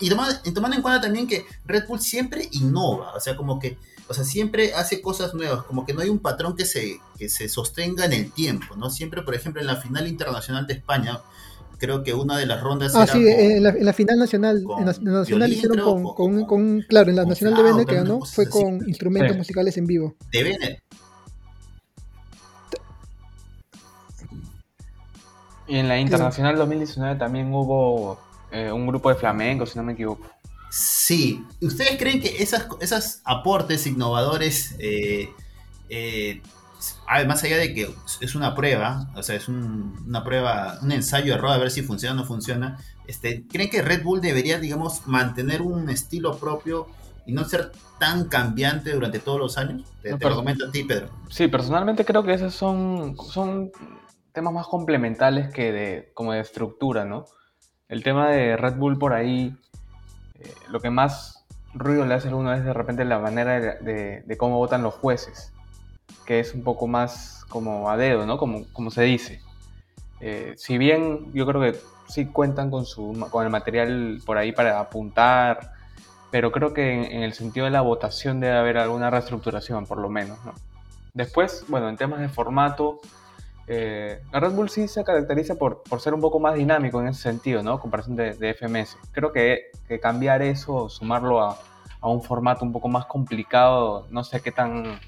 y, 0.00 0.08
tomando, 0.08 0.76
en 0.76 0.82
cuenta 0.82 1.00
también 1.00 1.26
que 1.26 1.44
Red 1.64 1.86
Bull 1.88 2.00
siempre 2.00 2.48
innova, 2.52 3.14
o 3.14 3.20
sea, 3.20 3.36
como 3.36 3.58
que, 3.58 3.76
o 4.08 4.14
sea, 4.14 4.24
siempre 4.24 4.74
hace 4.74 5.00
cosas 5.00 5.34
nuevas, 5.34 5.64
como 5.64 5.84
que 5.84 5.92
no 5.92 6.00
hay 6.00 6.08
un 6.08 6.18
patrón 6.18 6.56
que 6.56 6.64
se, 6.64 7.00
que 7.18 7.28
se 7.28 7.48
sostenga 7.48 8.04
en 8.04 8.12
el 8.12 8.32
tiempo, 8.32 8.76
¿no? 8.76 8.90
Siempre, 8.90 9.22
por 9.22 9.34
ejemplo, 9.34 9.60
en 9.60 9.66
la 9.66 9.76
final 9.76 10.06
internacional 10.06 10.66
de 10.66 10.74
España, 10.74 11.20
creo 11.78 12.04
que 12.04 12.14
una 12.14 12.38
de 12.38 12.46
las 12.46 12.60
rondas. 12.60 12.94
Ah, 12.94 13.06
sí, 13.06 13.26
en, 13.26 13.62
la, 13.62 13.92
final 13.92 14.18
nacional, 14.18 14.62
en 14.78 14.86
la, 14.86 14.92
nacional 15.00 15.52
hicieron 15.52 16.04
con, 16.14 16.44
con, 16.46 16.80
claro, 16.82 17.10
en 17.10 17.16
la 17.16 17.24
nacional 17.24 17.56
de 17.56 17.62
Bene 17.62 17.86
que 17.86 17.94
ganó 17.96 18.20
fue 18.24 18.48
con 18.48 18.88
instrumentos 18.88 19.36
musicales 19.36 19.76
en 19.76 19.86
vivo. 19.86 20.16
De 20.30 20.44
Bene. 20.44 20.82
Y 25.66 25.78
en 25.78 25.88
la 25.88 25.98
internacional 25.98 26.56
2019 26.56 27.16
también 27.16 27.52
hubo 27.52 28.18
eh, 28.50 28.70
un 28.70 28.86
grupo 28.86 29.08
de 29.08 29.14
flamenco, 29.14 29.66
si 29.66 29.78
no 29.78 29.84
me 29.84 29.92
equivoco. 29.92 30.26
Sí, 30.70 31.44
¿ustedes 31.60 31.98
creen 31.98 32.20
que 32.20 32.42
esas, 32.42 32.66
esos 32.80 33.20
aportes 33.24 33.86
innovadores, 33.86 34.74
eh, 34.78 35.30
eh, 35.90 36.40
más 37.26 37.44
allá 37.44 37.58
de 37.58 37.74
que 37.74 37.94
es 38.20 38.34
una 38.34 38.54
prueba, 38.54 39.10
o 39.14 39.22
sea, 39.22 39.36
es 39.36 39.48
una 39.48 40.24
prueba, 40.24 40.78
un 40.82 40.92
ensayo 40.92 41.34
error 41.34 41.50
a 41.50 41.58
ver 41.58 41.70
si 41.70 41.82
funciona 41.82 42.14
o 42.14 42.22
no 42.22 42.24
funciona, 42.24 42.78
este, 43.06 43.46
¿creen 43.46 43.68
que 43.68 43.82
Red 43.82 44.02
Bull 44.02 44.20
debería, 44.20 44.58
digamos, 44.58 45.06
mantener 45.06 45.60
un 45.60 45.90
estilo 45.90 46.38
propio 46.38 46.86
y 47.26 47.32
no 47.32 47.44
ser 47.44 47.72
tan 47.98 48.28
cambiante 48.28 48.92
durante 48.92 49.18
todos 49.18 49.38
los 49.38 49.58
años? 49.58 49.82
Te, 50.00 50.10
lo 50.10 50.34
comento 50.34 50.66
a 50.66 50.70
ti, 50.70 50.84
Pedro. 50.84 51.08
Sí, 51.28 51.48
personalmente 51.48 52.04
creo 52.04 52.22
que 52.22 52.34
esos 52.34 52.54
son, 52.54 53.16
son 53.30 53.70
temas 54.32 54.52
más 54.52 54.66
complementales 54.66 55.52
que 55.52 55.72
de, 55.72 56.10
como 56.14 56.32
de 56.32 56.40
estructura, 56.40 57.04
¿no? 57.04 57.26
el 57.92 58.02
tema 58.02 58.30
de 58.30 58.56
Red 58.56 58.76
Bull 58.76 58.98
por 58.98 59.12
ahí, 59.12 59.54
eh, 60.40 60.54
lo 60.70 60.80
que 60.80 60.88
más 60.88 61.44
ruido 61.74 62.06
le 62.06 62.14
hace 62.14 62.30
a 62.30 62.34
uno 62.34 62.54
es 62.54 62.64
de 62.64 62.72
repente 62.72 63.04
la 63.04 63.18
manera 63.18 63.60
de, 63.60 64.36
cómo 64.38 64.56
votan 64.56 64.82
los 64.82 64.94
jueces, 64.94 65.52
que 66.24 66.40
es 66.40 66.54
un 66.54 66.64
poco 66.64 66.86
más 66.86 67.44
como 67.50 67.90
a 67.90 67.98
dedo, 67.98 68.24
¿no? 68.24 68.38
Como, 68.38 68.64
como 68.72 68.90
se 68.90 69.02
dice. 69.02 69.42
Eh, 70.20 70.54
si 70.56 70.78
bien 70.78 71.34
yo 71.34 71.44
creo 71.44 71.60
que 71.60 71.78
sí 72.08 72.24
cuentan 72.24 72.70
con, 72.70 72.86
su, 72.86 73.28
con 73.30 73.44
el 73.44 73.50
material 73.50 74.22
por 74.24 74.38
ahí 74.38 74.52
para 74.52 74.80
apuntar, 74.80 75.74
pero 76.30 76.50
creo 76.50 76.72
que 76.72 76.94
en, 76.94 77.04
en, 77.12 77.22
el 77.24 77.34
sentido 77.34 77.66
de 77.66 77.72
la 77.72 77.82
votación 77.82 78.40
debe 78.40 78.56
haber 78.56 78.78
alguna 78.78 79.10
reestructuración, 79.10 79.84
por 79.84 79.98
lo 79.98 80.08
menos, 80.08 80.42
¿no? 80.46 80.54
Después, 81.12 81.66
bueno, 81.68 81.90
en 81.90 81.98
temas 81.98 82.20
de 82.20 82.30
formato, 82.30 83.00
eh, 83.66 84.20
Red 84.32 84.52
Bull 84.52 84.68
sí 84.68 84.88
se 84.88 85.04
caracteriza 85.04 85.54
por, 85.54 85.82
por, 85.82 86.00
ser 86.00 86.14
un 86.14 86.20
poco 86.20 86.40
más 86.40 86.54
dinámico 86.54 87.00
en 87.00 87.08
ese 87.08 87.22
sentido, 87.22 87.62
¿no? 87.62 87.80
Comparación 87.80 88.16
de, 88.16 88.34
de 88.34 88.54
FMS. 88.54 88.98
Creo 89.12 89.32
que, 89.32 89.70
que, 89.88 90.00
cambiar 90.00 90.42
eso, 90.42 90.88
sumarlo 90.88 91.40
a, 91.40 91.58
a, 92.00 92.08
un 92.08 92.22
formato 92.22 92.64
un 92.64 92.72
poco 92.72 92.88
más 92.88 93.06
complicado, 93.06 94.06
no 94.10 94.24
sé 94.24 94.40
qué 94.40 94.50
tan, 94.50 94.98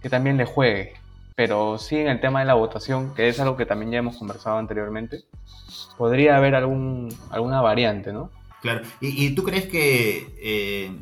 qué 0.00 0.08
también 0.08 0.36
le 0.36 0.46
juegue. 0.46 0.94
Pero 1.34 1.78
sí 1.78 1.96
en 1.96 2.08
el 2.08 2.20
tema 2.20 2.40
de 2.40 2.46
la 2.46 2.54
votación, 2.54 3.14
que 3.14 3.28
es 3.28 3.40
algo 3.40 3.56
que 3.56 3.66
también 3.66 3.90
ya 3.90 3.98
hemos 3.98 4.16
conversado 4.16 4.58
anteriormente, 4.58 5.24
podría 5.96 6.36
haber 6.36 6.54
algún, 6.54 7.14
alguna 7.30 7.60
variante, 7.60 8.12
¿no? 8.12 8.30
Claro. 8.60 8.82
¿Y, 9.00 9.26
y 9.26 9.34
tú 9.34 9.42
crees 9.42 9.66
que 9.66 10.34
eh, 10.40 10.92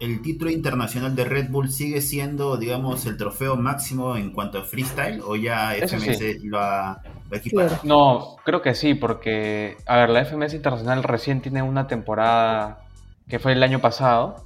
el 0.00 0.22
título 0.22 0.50
internacional 0.50 1.14
de 1.14 1.24
Red 1.24 1.50
Bull 1.50 1.70
sigue 1.70 2.00
siendo, 2.00 2.56
digamos, 2.56 3.06
el 3.06 3.16
trofeo 3.16 3.56
máximo 3.56 4.16
en 4.16 4.32
cuanto 4.32 4.58
a 4.58 4.64
freestyle 4.64 5.20
o 5.24 5.36
ya 5.36 5.74
FMS 5.74 6.42
lo, 6.42 6.58
ha, 6.58 7.00
equipado? 7.30 7.78
No, 7.84 8.36
creo 8.44 8.60
que 8.60 8.74
sí, 8.74 8.94
porque, 8.94 9.76
a 9.86 9.96
ver, 9.98 10.10
la 10.10 10.24
FMS 10.24 10.54
internacional 10.54 11.02
recién 11.02 11.40
tiene 11.40 11.62
una 11.62 11.86
temporada 11.86 12.80
que 13.28 13.38
fue 13.38 13.52
el 13.52 13.62
año 13.62 13.80
pasado 13.80 14.44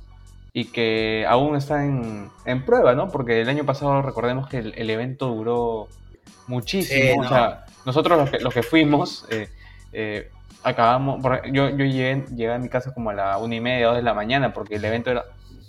y 0.53 0.67
que 0.67 1.25
aún 1.27 1.57
está 1.57 1.85
en, 1.85 2.31
prueba, 2.65 2.95
¿no? 2.95 3.09
Porque 3.09 3.41
el 3.41 3.49
año 3.49 3.65
pasado 3.65 4.03
recordemos 4.03 4.49
que 4.49 4.59
el, 4.59 4.91
evento 4.91 5.29
duró 5.29 5.89
muchísimo. 6.47 7.23
O 7.23 7.29
sea, 7.29 7.65
nosotros 7.87 8.19
los 8.19 8.31
que, 8.31 8.39
los 8.41 8.55
que 8.55 8.63
fuimos... 8.63 9.27
Eh, 9.31 9.49
eh, 9.93 10.31
acabamos, 10.63 11.23
yo, 11.53 11.71
yo 11.71 11.85
llegué, 11.85 12.25
llegué, 12.35 12.53
a 12.53 12.59
mi 12.59 12.69
casa 12.69 12.93
como 12.93 13.11
a 13.11 13.15
la 13.15 13.39
una 13.39 13.55
y 13.55 13.61
media, 13.61 13.87
dos 13.87 13.97
de 13.97 14.03
la 14.03 14.13
mañana, 14.13 14.53
porque 14.53 14.75
el 14.75 14.85
evento 14.85 15.11
era 15.11 15.25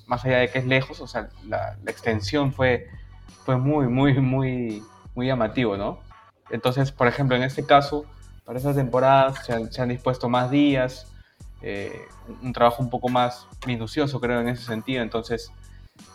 más 0.10 0.26
allá 0.26 0.40
de 0.40 0.50
que 0.50 0.58
es 0.58 0.66
lejos, 0.66 1.00
o 1.02 1.08
sea, 1.08 1.30
la, 1.48 1.78
extensión 1.86 2.52
fue, 2.52 2.88
fue 3.46 3.58
muy, 3.58 3.88
muy, 3.88 4.20
muy, 4.20 4.84
muy 5.14 5.28
llamativo, 5.28 5.78
¿no? 5.78 6.00
Entonces, 6.50 6.92
por 6.92 7.08
ejemplo, 7.08 7.38
en 7.38 7.44
este 7.44 7.64
caso, 7.64 8.06
para 8.44 8.58
esta 8.58 8.74
temporada 8.74 9.36
se 9.36 9.82
han, 9.82 9.90
dispuesto 9.90 10.28
más 10.28 10.50
días, 10.50 11.06
eh, 11.62 12.08
un 12.42 12.52
trabajo 12.54 12.82
un 12.82 12.90
poco 12.90 13.08
más 13.08 13.46
minucioso, 13.68 14.20
creo, 14.20 14.42
en 14.42 14.50
ese 14.50 14.64
sentido. 14.64 15.04
Entonces, 15.04 15.52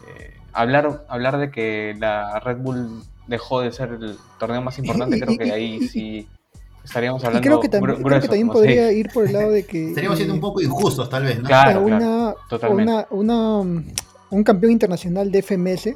eh, 0.08 0.36
hablar, 0.52 1.04
hablar 1.08 1.38
de 1.38 1.52
que 1.52 1.94
la 1.96 2.40
Red 2.40 2.56
Bull 2.58 3.04
dejó 3.28 3.60
de 3.60 3.70
ser 3.70 3.90
el 3.90 4.18
torneo 4.40 4.60
más 4.60 4.76
importante, 4.80 5.20
creo 5.20 5.38
que 5.38 5.52
ahí 5.52 5.86
sí 5.86 6.28
estaríamos 6.84 7.24
hablando. 7.24 7.38
Y 7.38 7.48
creo 7.48 7.60
que 7.60 7.68
también, 7.68 8.02
creo 8.02 8.20
que 8.20 8.28
también 8.28 8.48
podría 8.48 8.92
ir 8.92 9.08
por 9.12 9.26
el 9.26 9.32
lado 9.32 9.50
de 9.50 9.64
que. 9.64 9.88
Estaríamos 9.88 10.18
siendo 10.18 10.34
un 10.34 10.40
poco 10.40 10.60
injustos, 10.60 11.08
tal 11.08 11.24
vez, 11.24 11.38
¿no? 11.38 11.48
Claro, 11.48 11.82
una, 11.82 12.34
una, 12.70 13.06
una, 13.10 13.84
un 14.30 14.44
campeón 14.44 14.72
internacional 14.72 15.30
de 15.30 15.42
FMS 15.42 15.94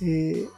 eh, 0.00 0.48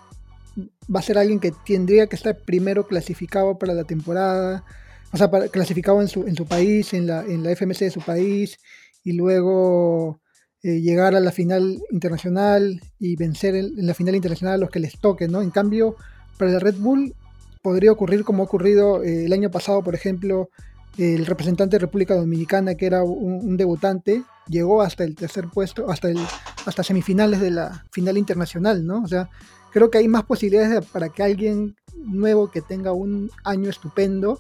va 0.94 1.00
a 1.00 1.02
ser 1.02 1.18
alguien 1.18 1.40
que 1.40 1.52
tendría 1.64 2.06
que 2.06 2.16
estar 2.16 2.36
primero 2.36 2.86
clasificado 2.86 3.58
para 3.58 3.74
la 3.74 3.84
temporada, 3.84 4.64
o 5.12 5.16
sea, 5.16 5.30
para, 5.30 5.48
clasificado 5.48 6.00
en 6.00 6.08
su, 6.08 6.26
en 6.26 6.36
su 6.36 6.46
país, 6.46 6.92
en 6.94 7.06
la, 7.06 7.22
en 7.22 7.42
la 7.42 7.54
FMS 7.54 7.80
de 7.80 7.90
su 7.90 8.00
país, 8.00 8.58
y 9.04 9.12
luego 9.12 10.20
eh, 10.62 10.80
llegar 10.80 11.14
a 11.14 11.20
la 11.20 11.32
final 11.32 11.80
internacional 11.90 12.80
y 12.98 13.16
vencer 13.16 13.56
en, 13.56 13.78
en 13.78 13.86
la 13.86 13.94
final 13.94 14.14
internacional 14.14 14.54
a 14.54 14.58
los 14.58 14.70
que 14.70 14.80
les 14.80 14.98
toque, 14.98 15.28
¿no? 15.28 15.42
En 15.42 15.50
cambio, 15.50 15.96
para 16.38 16.52
la 16.52 16.58
Red 16.58 16.76
Bull 16.76 17.14
podría 17.62 17.92
ocurrir 17.92 18.24
como 18.24 18.42
ha 18.42 18.46
ocurrido 18.46 19.02
eh, 19.02 19.26
el 19.26 19.32
año 19.32 19.50
pasado, 19.50 19.82
por 19.82 19.94
ejemplo, 19.94 20.50
el 20.98 21.24
representante 21.24 21.76
de 21.76 21.80
República 21.80 22.14
Dominicana, 22.14 22.74
que 22.74 22.86
era 22.86 23.02
un, 23.02 23.56
debutante, 23.56 24.22
llegó 24.48 24.82
hasta 24.82 25.04
el 25.04 25.14
tercer 25.14 25.48
puesto, 25.48 25.90
hasta, 25.90 26.10
el, 26.10 26.18
hasta 26.66 26.82
semifinales 26.82 27.40
de 27.40 27.50
la 27.50 27.84
final 27.90 28.18
internacional, 28.18 28.84
¿no? 28.86 29.02
O 29.02 29.08
sea, 29.08 29.30
creo 29.70 29.90
que 29.90 29.98
hay 29.98 30.08
más 30.08 30.24
posibilidades 30.24 30.84
para 30.86 31.08
que 31.08 31.22
alguien 31.22 31.76
nuevo 31.96 32.50
que 32.50 32.60
tenga 32.60 32.92
un 32.92 33.30
año 33.44 33.70
estupendo 33.70 34.38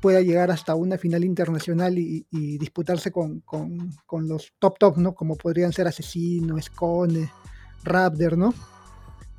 pueda 0.00 0.20
llegar 0.20 0.50
hasta 0.50 0.74
una 0.74 0.96
final 0.96 1.24
internacional 1.24 1.98
y, 1.98 2.24
disputarse 2.30 3.10
con, 3.10 3.42
los 4.12 4.52
top 4.58 4.78
top, 4.78 4.96
¿no? 4.96 5.14
Como 5.14 5.36
podrían 5.36 5.72
ser 5.72 5.86
Asesino, 5.86 6.60
Scone, 6.60 7.30
Raptor, 7.84 8.38
¿no? 8.38 8.54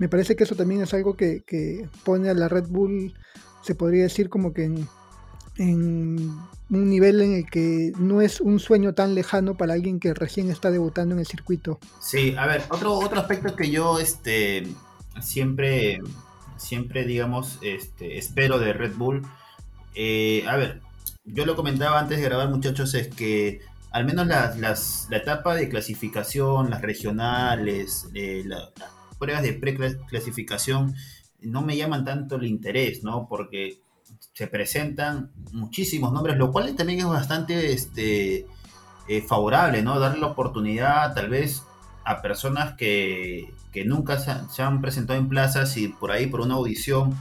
Me 0.02 0.10
parece 0.10 0.36
que 0.36 0.46
eso 0.46 0.56
también 0.56 0.82
es 0.82 0.96
algo 0.96 1.16
que, 1.16 1.88
pone 2.04 2.32
a 2.32 2.34
la 2.34 2.50
Red 2.50 2.66
Bull, 2.70 3.14
se 3.62 3.76
podría 3.76 4.02
decir 4.02 4.30
como 4.30 4.52
que 4.52 4.64
en, 4.64 4.88
un 6.72 6.90
nivel 6.90 7.22
en 7.22 7.34
el 7.34 7.46
que 7.48 7.94
no 8.00 8.20
es 8.20 8.42
un 8.42 8.60
sueño 8.60 8.96
tan 8.96 9.14
lejano 9.14 9.58
para 9.58 9.74
alguien 9.74 10.00
que 10.00 10.16
recién 10.16 10.50
está 10.50 10.72
debutando 10.72 11.14
en 11.14 11.20
el 11.20 11.28
circuito. 11.28 11.78
Sí, 12.00 12.34
a 12.36 12.48
ver, 12.48 12.64
otro, 12.72 12.94
otro 12.96 13.20
aspecto 13.20 13.56
que 13.56 13.70
yo 13.70 14.00
este, 14.00 14.64
siempre, 15.22 16.00
siempre 16.58 17.06
digamos, 17.06 17.60
este, 17.62 18.18
espero 18.18 18.58
de 18.58 18.74
Red 18.74 18.96
Bull, 18.96 19.22
eh, 19.94 20.44
a 20.48 20.56
ver, 20.56 20.82
yo 21.26 21.46
lo 21.46 21.56
comentaba 21.56 22.00
antes 22.00 22.18
de 22.18 22.24
grabar 22.24 22.50
muchachos, 22.50 22.96
es 22.96 23.08
que 23.08 23.62
al 23.92 24.06
menos 24.06 24.26
las, 24.26 25.08
la 25.12 25.18
etapa 25.18 25.54
de 25.54 25.70
clasificación, 25.70 26.72
las 26.72 26.82
regionales, 26.82 28.08
eh, 28.16 28.42
la 28.48 28.72
pruebas 29.22 29.44
de 29.44 29.54
preclasificación 29.54 30.96
no 31.42 31.62
me 31.62 31.78
llaman 31.78 32.04
tanto 32.04 32.36
el 32.36 32.46
interés, 32.46 33.04
¿no? 33.04 33.28
Porque 33.30 33.80
se 34.34 34.48
presentan 34.48 35.32
muchísimos 35.52 36.12
nombres, 36.12 36.38
lo 36.38 36.52
cual 36.52 36.76
también 36.76 37.00
es 37.00 37.06
bastante 37.06 37.72
este, 37.72 38.48
eh, 39.08 39.22
favorable, 39.22 39.84
¿no? 39.84 40.00
Darle 40.00 40.20
la 40.20 40.28
oportunidad 40.28 41.14
tal 41.14 41.30
vez 41.30 41.64
a 42.04 42.22
personas 42.22 42.74
que, 42.74 43.54
nunca 43.86 44.20
se, 44.20 44.62
han 44.62 44.82
presentado 44.82 45.20
en 45.20 45.30
plazas 45.30 45.78
y 45.78 45.88
por 45.88 46.12
ahí 46.12 46.28
por 46.28 46.42
una 46.42 46.56
audición 46.56 47.16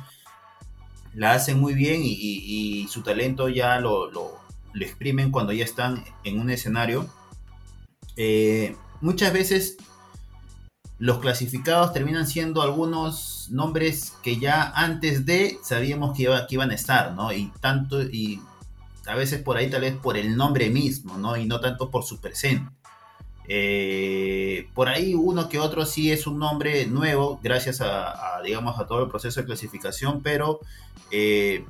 la 1.14 1.32
hacen 1.32 1.60
muy 1.60 1.74
bien 1.74 2.00
y, 2.02 2.86
su 2.88 3.02
talento 3.02 3.48
ya 3.48 3.78
lo, 3.78 4.10
lo, 4.10 4.40
exprimen 4.74 5.30
cuando 5.30 5.52
ya 5.52 5.64
están 5.64 6.04
en 6.24 6.40
un 6.40 6.50
escenario. 6.50 7.06
Eh, 8.16 8.76
muchas 9.00 9.32
veces 9.32 9.76
los 11.00 11.18
clasificados 11.18 11.94
terminan 11.94 12.26
siendo 12.26 12.60
algunos 12.60 13.48
nombres 13.50 14.12
que 14.22 14.38
ya 14.38 14.70
antes 14.74 15.24
de 15.24 15.58
sabíamos 15.62 16.14
que, 16.14 16.24
iba, 16.24 16.46
que 16.46 16.56
iban 16.56 16.70
a 16.70 16.74
estar, 16.74 17.14
¿no? 17.14 17.32
Y 17.32 17.50
tanto, 17.60 18.02
y 18.02 18.38
a 19.06 19.14
veces 19.14 19.42
por 19.42 19.56
ahí 19.56 19.70
tal 19.70 19.80
vez 19.80 19.96
por 19.96 20.18
el 20.18 20.36
nombre 20.36 20.68
mismo, 20.68 21.16
¿no? 21.16 21.38
Y 21.38 21.46
no 21.46 21.58
tanto 21.58 21.90
por 21.90 22.04
su 22.04 22.20
presente. 22.20 22.70
Eh, 23.48 24.68
por 24.74 24.90
ahí 24.90 25.14
uno 25.14 25.48
que 25.48 25.58
otro 25.58 25.86
sí 25.86 26.12
es 26.12 26.26
un 26.26 26.38
nombre 26.38 26.86
nuevo, 26.86 27.40
gracias 27.42 27.80
a, 27.80 28.38
digamos, 28.44 28.78
a 28.78 28.86
todo 28.86 29.02
el 29.02 29.08
proceso 29.08 29.40
de 29.40 29.46
clasificación, 29.46 30.20
pero 30.22 30.60
eh, 31.10 31.64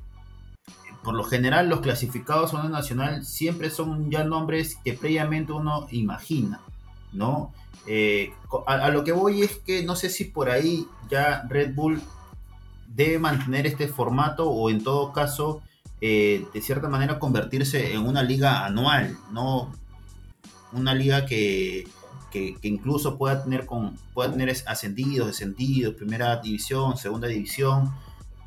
por 1.04 1.14
lo 1.14 1.22
general 1.22 1.68
los 1.68 1.82
clasificados 1.82 2.52
a 2.52 2.58
una 2.58 2.68
nacional 2.68 3.24
siempre 3.24 3.70
son 3.70 4.10
ya 4.10 4.24
nombres 4.24 4.76
que 4.84 4.92
previamente 4.92 5.52
uno 5.52 5.86
imagina, 5.92 6.60
¿no? 7.12 7.54
Eh, 7.86 8.32
a, 8.66 8.90
lo 8.90 9.04
que 9.04 9.12
voy 9.12 9.42
es 9.42 9.56
que 9.58 9.82
no 9.84 9.96
sé 9.96 10.10
si 10.10 10.24
por 10.24 10.50
ahí 10.50 10.86
ya 11.10 11.42
Red 11.48 11.74
Bull 11.74 12.02
debe 12.88 13.18
mantener 13.18 13.66
este 13.66 13.88
formato 13.88 14.50
o 14.50 14.70
en 14.70 14.82
todo 14.82 15.12
caso, 15.12 15.62
eh, 16.00 16.46
de 16.52 16.60
cierta 16.60 16.88
manera, 16.88 17.18
convertirse 17.18 17.92
en 17.94 18.06
una 18.06 18.22
liga 18.22 18.66
anual, 18.66 19.16
¿no? 19.32 19.72
Una 20.72 20.94
liga 20.94 21.26
que, 21.26 21.88
incluso 22.62 23.18
pueda 23.18 23.42
tener, 23.42 23.66
con, 23.66 23.96
pueda 24.14 24.30
tener 24.30 24.54
ascendidos, 24.66 25.28
descendidos, 25.28 25.94
primera 25.94 26.36
división, 26.36 26.96
segunda 26.96 27.28
división, 27.28 27.92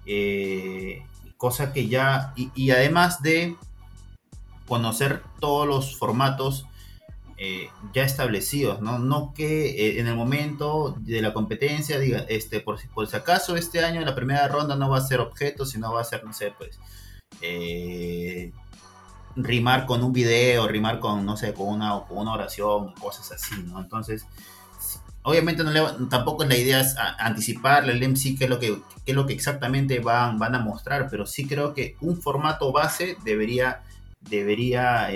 eh, 0.06 1.04
cosa 1.38 1.74
que 1.74 1.88
ya, 1.88 2.34
y 2.36 2.72
además 2.72 3.22
de 3.22 3.58
conocer 4.68 5.22
todos 5.40 5.68
los 5.68 5.98
formatos 5.98 6.66
eh, 7.38 7.70
ya 7.94 8.04
establecidos, 8.04 8.82
¿no? 8.82 9.00
No 9.00 9.34
que 9.34 9.72
eh, 9.72 10.00
en 10.00 10.08
el 10.08 10.16
momento 10.16 10.96
de 11.00 11.22
la 11.22 11.34
competencia 11.34 11.98
diga, 12.00 12.26
este, 12.30 12.60
por, 12.60 12.80
por 12.90 13.08
si 13.08 13.16
acaso 13.16 13.56
este 13.56 13.84
año 13.84 14.02
la 14.02 14.14
primera 14.14 14.48
ronda 14.48 14.76
no 14.76 14.90
va 14.90 15.00
a 15.00 15.02
ser 15.02 15.20
objeto, 15.20 15.66
sino 15.66 15.92
va 15.92 16.02
a 16.02 16.06
ser, 16.06 16.24
no 16.24 16.32
sé, 16.32 16.54
pues, 16.56 16.80
eh, 17.42 18.52
rimar 19.36 19.88
con 19.88 20.04
un 20.04 20.14
video, 20.14 20.68
rimar 20.68 21.00
con, 21.00 21.26
no 21.26 21.36
sé, 21.36 21.54
con 21.54 21.70
una, 21.70 22.02
con 22.08 22.20
una 22.20 22.34
oración, 22.34 22.94
cosas 22.94 23.32
así, 23.32 23.64
¿no? 23.64 23.80
Entonces, 23.80 24.28
obviamente 25.24 25.64
no 25.64 26.08
tampoco 26.08 26.44
es 26.44 26.50
la 26.50 26.58
idea 26.58 26.82
es 26.82 26.96
anticiparle 27.18 27.94
el 27.94 28.10
MC 28.10 28.38
qué 28.38 28.44
es 28.44 28.50
lo 28.50 28.60
que, 28.60 28.80
es 29.06 29.16
lo 29.16 29.26
que 29.26 29.34
exactamente 29.34 30.00
van, 30.00 30.38
van 30.38 30.54
a 30.54 30.60
mostrar, 30.60 31.08
pero 31.10 31.26
sí 31.26 31.48
creo 31.48 31.74
que 31.74 31.96
un 32.02 32.22
formato 32.22 32.72
base 32.72 33.18
debería, 33.24 33.82
debería 34.22 35.10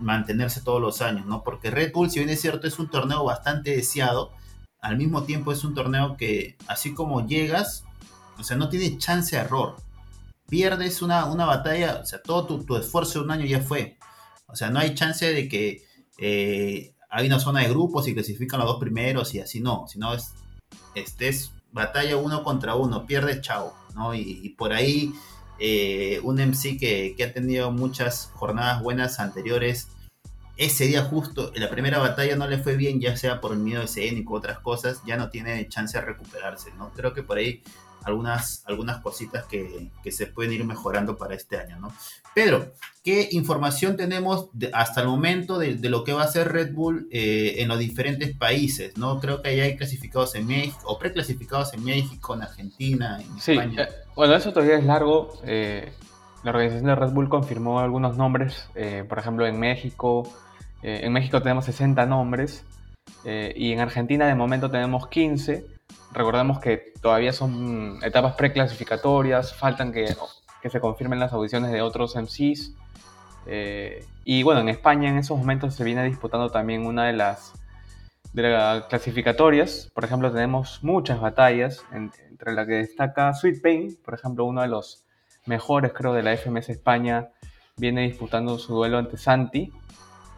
mantenerse 0.00 0.60
todos 0.60 0.80
los 0.80 1.02
años, 1.02 1.26
¿no? 1.26 1.42
Porque 1.42 1.70
Red 1.70 1.92
Bull, 1.92 2.10
si 2.10 2.18
bien 2.18 2.30
es 2.30 2.40
cierto, 2.40 2.66
es 2.66 2.78
un 2.78 2.88
torneo 2.88 3.24
bastante 3.24 3.76
deseado, 3.76 4.32
al 4.80 4.96
mismo 4.96 5.24
tiempo 5.24 5.52
es 5.52 5.62
un 5.64 5.74
torneo 5.74 6.16
que, 6.16 6.56
así 6.66 6.94
como 6.94 7.26
llegas, 7.26 7.84
o 8.38 8.44
sea, 8.44 8.56
no 8.56 8.68
tiene 8.68 8.96
chance 8.98 9.36
de 9.36 9.42
error. 9.42 9.76
Pierdes 10.48 11.02
una, 11.02 11.26
una 11.26 11.44
batalla, 11.44 12.00
o 12.02 12.06
sea, 12.06 12.22
todo 12.22 12.46
tu, 12.46 12.76
esfuerzo 12.76 13.20
de 13.20 13.24
un 13.26 13.30
año 13.30 13.44
ya 13.44 13.60
fue. 13.60 13.98
O 14.46 14.56
sea, 14.56 14.70
no 14.70 14.80
hay 14.80 14.94
chance 14.94 15.32
de 15.32 15.48
que 15.48 15.84
eh, 16.18 16.94
hay 17.10 17.26
una 17.26 17.38
zona 17.38 17.60
de 17.60 17.68
grupos 17.68 18.08
y 18.08 18.14
clasifican 18.14 18.60
los 18.60 18.68
dos 18.68 18.80
primeros 18.80 19.34
y 19.34 19.40
así 19.40 19.60
no, 19.60 19.86
sino 19.86 20.14
es, 20.14 20.32
este 20.94 21.30
batalla 21.72 22.16
uno 22.16 22.42
contra 22.42 22.74
uno, 22.74 23.06
pierde 23.06 23.40
chao, 23.40 23.74
¿no? 23.94 24.12
y 24.12 24.48
por 24.58 24.72
ahí 24.72 25.12
eh, 25.60 26.20
un 26.22 26.36
MC 26.36 26.78
que, 26.78 27.14
ha 27.22 27.32
tenido 27.32 27.70
muchas 27.70 28.30
jornadas 28.34 28.82
buenas 28.82 29.20
anteriores. 29.20 29.88
Ese 30.56 30.86
día 30.86 31.04
justo, 31.04 31.52
en 31.54 31.62
la 31.62 31.70
primera 31.70 31.98
batalla 31.98 32.36
no 32.36 32.46
le 32.46 32.58
fue 32.58 32.76
bien, 32.76 33.00
ya 33.00 33.16
sea 33.16 33.40
por 33.40 33.54
miedo 33.56 33.82
escénico 33.82 34.34
u 34.34 34.36
otras 34.36 34.58
cosas, 34.58 35.02
ya 35.06 35.16
no 35.16 35.30
tiene 35.30 35.68
chance 35.68 35.98
de 35.98 36.04
recuperarse, 36.04 36.70
¿no? 36.76 36.90
Creo 36.90 37.14
que 37.14 37.22
por 37.22 37.38
ahí 37.38 37.62
algunas, 38.04 38.64
algunas 38.66 39.00
cositas 39.00 39.44
que, 39.44 39.90
se 40.10 40.26
pueden 40.26 40.52
ir 40.52 40.64
mejorando 40.64 41.16
para 41.16 41.34
este 41.34 41.58
año, 41.58 41.78
¿no? 41.78 41.92
Pedro, 42.34 42.72
¿qué 43.04 43.28
información 43.32 43.96
tenemos 43.96 44.48
hasta 44.72 45.02
el 45.02 45.08
momento 45.08 45.58
de, 45.58 45.76
lo 45.88 46.04
que 46.04 46.12
va 46.12 46.22
a 46.22 46.28
ser 46.28 46.52
Red 46.52 46.72
Bull 46.72 47.08
eh, 47.10 47.56
en 47.58 47.68
los 47.68 47.78
diferentes 47.78 48.36
países, 48.36 48.96
¿no? 48.96 49.20
Creo 49.20 49.42
que 49.42 49.56
ya 49.56 49.64
hay 49.64 49.76
clasificados 49.76 50.34
en 50.34 50.46
México, 50.46 50.78
o 50.84 50.98
preclasificados 50.98 51.74
en 51.74 51.84
México, 51.84 52.34
en 52.34 52.42
Argentina, 52.42 53.20
en 53.20 53.40
sí, 53.40 53.52
España. 53.52 53.82
Eh, 53.82 53.88
bueno, 54.14 54.34
eso 54.34 54.52
todavía 54.52 54.78
es 54.78 54.84
largo. 54.84 55.40
Eh, 55.44 55.92
la 56.42 56.50
organización 56.50 56.86
de 56.86 56.94
Red 56.94 57.10
Bull 57.10 57.28
confirmó 57.28 57.80
algunos 57.80 58.16
nombres, 58.16 58.66
por 59.08 59.18
ejemplo, 59.18 59.46
en 59.46 59.60
México. 59.60 60.26
en 60.82 61.12
México 61.12 61.42
tenemos 61.42 61.66
60 61.66 62.06
nombres 62.06 62.64
y 63.24 63.72
en 63.72 63.80
Argentina 63.80 64.26
de 64.26 64.34
momento 64.34 64.70
tenemos 64.70 65.06
15 65.08 65.79
recordemos 66.12 66.58
que 66.60 66.92
todavía 67.00 67.32
son 67.32 67.98
etapas 68.02 68.34
preclasificatorias, 68.34 69.54
faltan 69.54 69.92
que, 69.92 70.14
que 70.62 70.70
se 70.70 70.80
confirmen 70.80 71.20
las 71.20 71.32
audiciones 71.32 71.70
de 71.72 71.82
otros 71.82 72.16
MCs. 72.16 72.74
Eh, 73.46 74.04
y 74.24 74.42
bueno, 74.42 74.60
en 74.60 74.68
España 74.68 75.08
en 75.08 75.18
esos 75.18 75.38
momentos 75.38 75.74
se 75.74 75.84
viene 75.84 76.04
disputando 76.04 76.50
también 76.50 76.86
una 76.86 77.06
de 77.06 77.12
las, 77.14 77.52
de 78.32 78.42
las 78.42 78.84
clasificatorias. 78.84 79.90
Por 79.94 80.04
ejemplo, 80.04 80.32
tenemos 80.32 80.82
muchas 80.82 81.20
batallas, 81.20 81.84
entre 81.92 82.52
las 82.52 82.66
que 82.66 82.74
destaca 82.74 83.32
Sweet 83.34 83.62
Pain, 83.62 83.98
por 84.04 84.14
ejemplo, 84.14 84.44
uno 84.44 84.62
de 84.62 84.68
los 84.68 85.04
mejores 85.46 85.92
creo 85.92 86.12
de 86.12 86.22
la 86.22 86.36
FMS 86.36 86.68
España, 86.68 87.30
viene 87.76 88.02
disputando 88.02 88.58
su 88.58 88.74
duelo 88.74 88.98
ante 88.98 89.16
Santi. 89.16 89.72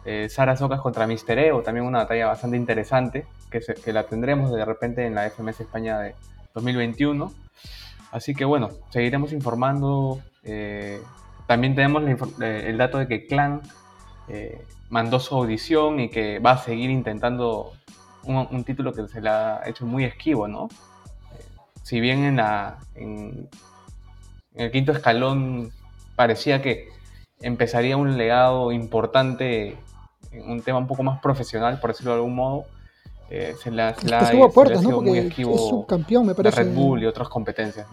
Eh, 0.05 0.27
Sara 0.29 0.55
Socas 0.57 0.81
contra 0.81 1.07
Mister 1.07 1.39
Ego, 1.39 1.61
también 1.61 1.85
una 1.85 1.99
batalla 1.99 2.27
bastante 2.27 2.57
interesante, 2.57 3.25
que, 3.49 3.61
que, 3.61 3.93
la 3.93 4.03
tendremos 4.03 4.51
de 4.51 4.65
repente 4.65 5.05
en 5.05 5.15
la 5.15 5.29
FMS 5.29 5.61
España 5.61 5.99
de 5.99 6.15
2021. 6.53 7.31
Así 8.11 8.35
que 8.35 8.45
bueno, 8.45 8.69
seguiremos 8.89 9.31
informando. 9.31 10.19
Eh, 10.43 11.01
también 11.47 11.75
tenemos 11.75 12.03
eh, 12.41 12.65
el 12.67 12.77
dato 12.77 12.97
de 12.97 13.07
que 13.07 13.27
Clan 13.27 13.61
mandó 14.89 15.19
su 15.19 15.35
audición 15.35 15.99
y 15.99 16.09
que 16.09 16.39
va 16.39 16.51
a 16.51 16.57
seguir 16.57 16.89
intentando 16.89 17.73
un, 18.23 18.63
título 18.63 18.93
que 18.93 19.07
se 19.07 19.19
le 19.19 19.29
ha 19.29 19.61
hecho 19.65 19.85
muy 19.85 20.05
esquivo, 20.05 20.47
¿no? 20.47 20.69
si 21.83 21.99
bien 21.99 22.23
en, 22.23 22.39
en 22.95 23.49
el 24.55 24.71
quinto 24.71 24.93
escalón 24.93 25.71
parecía 26.15 26.61
que 26.61 26.89
empezaría 27.41 27.97
un 27.97 28.17
legado 28.17 28.71
importante 28.71 29.77
un 30.45 30.61
tema 30.61 30.77
un 30.77 30.87
poco 30.87 31.03
más 31.03 31.19
profesional, 31.19 31.79
por 31.79 31.91
decirlo 31.91 32.11
de 32.11 32.17
algún 32.17 32.35
modo, 32.35 32.65
eh, 33.29 33.55
se 33.61 33.71
la, 33.71 33.95
se 33.95 34.07
la, 34.07 34.19
a 34.19 34.49
puertas, 34.49 34.83
¿no? 34.83 34.91
Porque 34.91 35.27
es 35.27 35.35
subcampeón, 35.35 36.27
me 36.27 36.35
parece. 36.35 36.63
Red 36.63 36.73
Bull 36.73 37.03
y 37.03 37.05
otras 37.05 37.29
competencias. 37.29 37.87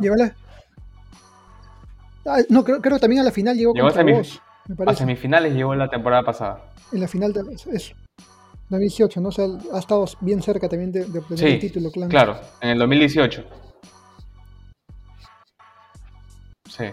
Ah, 2.26 2.38
no, 2.50 2.62
creo, 2.62 2.81
creo, 2.83 2.96
que 2.96 3.00
también 3.00 3.22
a 3.22 3.24
la 3.24 3.31
final 3.31 3.57
llegó, 3.57 3.72
llegó 3.72 3.88
contra 3.88 4.03
a, 4.03 4.18
vos, 4.18 4.42
a 4.87 4.94
semifinales 4.94 5.55
llegó 5.55 5.74
la 5.74 5.88
temporada 5.88 6.22
pasada. 6.22 6.61
En 6.92 7.00
la 7.00 7.09
final 7.09 7.33
de 7.33 7.42
eso. 7.72 7.94
2018, 8.68 9.20
¿no? 9.20 9.29
O 9.29 9.33
sea, 9.33 9.46
ha 9.72 9.79
estado 9.79 10.05
bien 10.20 10.42
cerca 10.42 10.68
también 10.68 10.92
de, 10.92 11.03
obtener 11.03 11.38
sí, 11.38 11.46
el 11.46 11.59
título, 11.59 11.90
claro. 11.90 12.11
Claro, 12.11 12.40
en 12.61 12.70
el 12.70 12.79
2018. 12.79 13.44
Sí. 16.68 16.85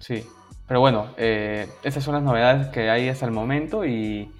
Sí. 0.00 0.26
Pero 0.68 0.80
bueno, 0.80 1.08
eh, 1.16 1.68
esas 1.82 2.04
son 2.04 2.14
las 2.14 2.22
novedades 2.22 2.68
que 2.68 2.90
hay 2.90 3.08
hasta 3.08 3.24
el 3.24 3.32
momento 3.32 3.86
y, 3.86 4.30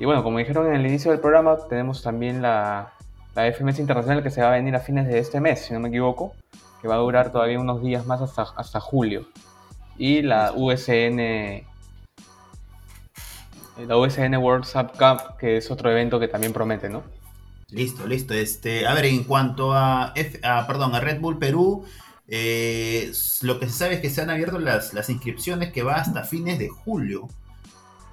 bueno, 0.00 0.22
como 0.24 0.38
dijeron 0.38 0.66
en 0.68 0.74
el 0.74 0.86
inicio 0.86 1.10
del 1.10 1.20
programa, 1.20 1.56
tenemos 1.68 2.02
también 2.02 2.40
la, 2.40 2.94
la 3.34 3.52
FMS 3.52 3.78
Internacional 3.78 4.22
que 4.22 4.30
se 4.30 4.40
va 4.40 4.48
a 4.48 4.52
venir 4.52 4.74
a 4.74 4.80
fines 4.80 5.06
de 5.06 5.18
este 5.18 5.38
mes, 5.38 5.66
si 5.66 5.74
no 5.74 5.80
me 5.80 5.88
equivoco, 5.88 6.32
que 6.80 6.88
va 6.88 6.94
a 6.94 6.98
durar 6.98 7.30
todavía 7.30 7.60
unos 7.60 7.82
días 7.82 8.06
más 8.06 8.22
hasta, 8.22 8.46
hasta 8.56 8.80
julio. 8.80 9.28
Y 9.98 10.22
la 10.22 10.52
USN 10.56 11.20
la 13.86 13.98
USN 13.98 14.36
World 14.36 14.64
Sub 14.64 14.92
Cup, 14.92 15.36
que 15.38 15.58
es 15.58 15.70
otro 15.70 15.90
evento 15.90 16.18
que 16.18 16.28
también 16.28 16.52
promete, 16.52 16.88
¿no? 16.88 17.02
Listo, 17.70 18.06
listo. 18.06 18.32
Este, 18.32 18.86
a 18.86 18.94
ver, 18.94 19.06
en 19.06 19.24
cuanto 19.24 19.74
a, 19.74 20.14
a, 20.42 20.66
perdón, 20.66 20.94
a 20.94 21.00
Red 21.00 21.20
Bull 21.20 21.38
Perú, 21.38 21.84
eh, 22.28 23.12
lo 23.42 23.60
que 23.60 23.66
se 23.66 23.72
sabe 23.72 23.94
es 23.94 24.00
que 24.00 24.10
se 24.10 24.20
han 24.20 24.30
abierto 24.30 24.58
las, 24.58 25.08
inscripciones 25.08 25.72
que 25.72 25.82
va 25.82 25.94
hasta 25.94 26.24
fines 26.24 26.58
de 26.58 26.68
julio. 26.68 27.28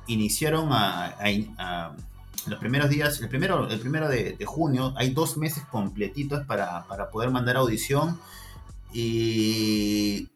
Iniciaron 0.08 0.70
a, 0.72 1.96
los 2.46 2.60
primeros 2.60 2.90
días, 2.90 3.22
el 3.22 3.30
primero, 3.30 3.70
el 3.70 3.80
primero 3.80 4.10
de, 4.10 4.38
junio, 4.46 4.94
hay 4.98 5.12
dos 5.12 5.38
meses 5.38 5.64
completitos 5.72 6.46
para, 6.46 6.86
para 6.88 7.10
poder 7.10 7.32
mandar 7.32 7.58
audición. 7.58 8.20
Y, 8.92 10.30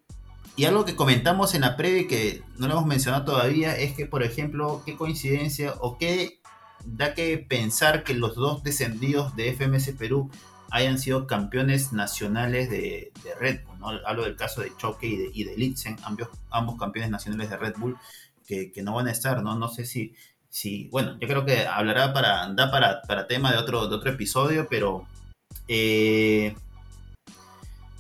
y 0.56 0.66
algo 0.66 0.86
que 0.86 0.96
comentamos 0.96 1.54
en 1.54 1.62
la 1.62 1.78
previa 1.78 2.08
que 2.08 2.42
no 2.58 2.68
lo 2.68 2.74
hemos 2.74 2.88
mencionado 2.88 3.26
todavía 3.26 3.78
es 3.78 3.94
que, 3.94 4.08
por 4.08 4.24
ejemplo, 4.24 4.82
qué 4.86 4.96
coincidencia 4.96 5.76
o 5.82 6.00
qué 6.00 6.40
da 6.84 7.14
que 7.14 7.38
pensar 7.38 8.04
que 8.04 8.16
los 8.16 8.36
dos 8.36 8.64
descendidos 8.64 9.36
de 9.36 9.54
FMS 9.54 9.92
Perú 9.98 10.32
hayan 10.72 11.00
sido 11.00 11.28
campeones 11.28 11.94
nacionales 11.94 12.70
de, 12.70 13.12
Red 13.40 13.62
Bull. 13.66 13.80
¿no? 13.80 13.90
Hablo 14.06 14.24
del 14.24 14.36
caso 14.36 14.62
de 14.62 14.72
Choque 14.78 15.08
y 15.08 15.16
de, 15.18 15.32
y 15.34 15.44
de 15.44 15.96
ambos, 16.04 16.30
ambos 16.50 16.78
campeones 16.78 17.12
nacionales 17.12 17.50
de 17.50 17.58
Red 17.58 17.76
Bull, 17.78 17.98
que, 18.46 18.72
no 18.82 18.96
van 18.96 19.08
a 19.08 19.12
estar, 19.12 19.44
¿no? 19.44 19.56
No 19.56 19.68
sé 19.68 19.86
si, 19.86 20.14
si, 20.50 20.88
bueno, 20.90 21.18
yo 21.20 21.28
creo 21.28 21.46
que 21.46 21.66
hablará 21.66 22.14
para, 22.14 22.48
da 22.54 22.72
para, 22.72 23.02
para 23.02 23.28
tema 23.28 23.52
de 23.52 23.58
otro, 23.58 23.82
otro 23.82 24.10
episodio, 24.10 24.68
pero 24.70 25.06
eh, 25.68 26.56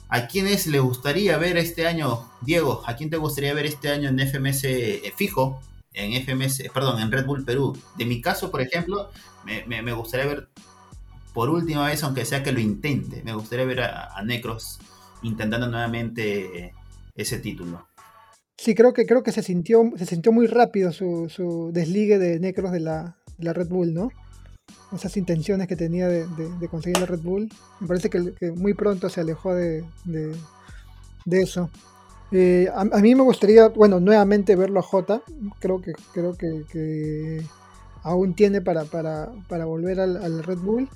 ¿a 0.10 0.28
quiénes 0.28 0.68
le 0.68 0.80
gustaría 0.80 1.38
ver 1.38 1.58
este 1.58 1.88
año, 1.88 2.30
Diego? 2.42 2.84
¿A 2.86 2.96
quién 2.96 3.10
te 3.10 3.18
gustaría 3.18 3.54
ver 3.54 3.66
este 3.66 3.90
año 3.90 4.10
en 4.10 4.20
FMS 4.20 4.64
eh, 4.66 5.14
fijo? 5.16 5.62
En 5.94 6.14
FMS, 6.14 6.70
perdón, 6.74 7.02
en 7.02 7.12
Red 7.12 7.26
Bull 7.26 7.44
Perú. 7.44 7.78
De 7.98 8.06
mi 8.06 8.22
caso, 8.22 8.52
por 8.52 8.62
ejemplo, 8.62 9.10
me 9.44 9.94
gustaría 9.94 10.28
ver 10.28 10.48
por 11.38 11.52
última 11.52 11.86
vez, 11.86 12.04
aunque 12.04 12.26
sea 12.26 12.41
que 12.41 12.52
lo 12.52 12.60
intente. 12.60 13.21
Me 13.23 13.32
gustaría 13.32 13.63
ver 13.63 13.82
a, 13.82 14.23
Necros 14.26 14.80
intentando 15.21 15.67
nuevamente 15.67 16.73
ese 17.13 17.38
título. 17.38 17.88
Sí, 18.58 18.73
creo 18.73 18.91
que, 18.91 19.06
creo 19.06 19.21
que 19.21 19.32
se, 19.32 19.43
sintió, 19.43 19.84
se 19.97 20.08
sintió 20.08 20.32
muy 20.32 20.47
rápido 20.47 20.91
su, 20.91 21.69
desligue 21.71 22.17
de 22.17 22.39
Necros 22.39 22.71
de 22.71 22.80
la, 22.80 23.17
Red 23.38 23.67
Bull, 23.67 23.93
¿no? 23.93 24.10
Esas 24.91 25.15
intenciones 25.15 25.67
que 25.67 25.76
tenía 25.76 26.08
de, 26.08 26.26
conseguir 26.71 26.97
la 26.97 27.06
Red 27.06 27.21
Bull. 27.21 27.47
Me 27.82 27.88
parece 27.88 28.10
que, 28.10 28.52
muy 28.56 28.73
pronto 28.73 29.08
se 29.08 29.21
alejó 29.21 29.54
de, 29.54 29.86
eso. 31.30 31.69
Eh, 32.32 32.67
a, 32.73 32.84
mí 33.00 33.13
me 33.13 33.21
gustaría, 33.21 33.67
bueno, 33.67 34.00
nuevamente 34.00 34.56
verlo 34.56 34.80
a 34.80 34.84
J. 34.84 35.21
Creo 35.60 35.84
que, 35.84 35.93
creo 36.13 36.36
que, 36.36 37.43
aún 38.02 38.34
tiene 38.34 38.62
para, 38.62 38.86
para, 38.86 39.65
volver 39.65 40.00
al 40.00 40.43
Red 40.43 40.58
Bull. 40.58 40.89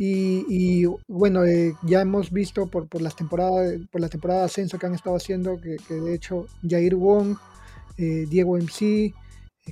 Y, 0.00 0.84
bueno, 1.08 1.44
eh, 1.44 1.74
ya 1.82 2.00
hemos 2.00 2.30
visto 2.30 2.66
por, 2.68 2.86
por, 2.86 3.02
las 3.02 3.16
temporadas, 3.16 3.74
por 3.90 4.00
la 4.00 4.08
temporada 4.08 4.40
de 4.40 4.46
ascenso 4.46 4.78
que 4.78 4.86
han 4.86 4.94
estado 4.94 5.16
haciendo, 5.16 5.60
que, 5.60 5.76
de 5.92 6.14
hecho 6.14 6.46
Jair 6.62 6.94
Wong, 6.94 7.36
eh, 7.96 8.26
Diego 8.28 8.56
MC, 8.56 9.12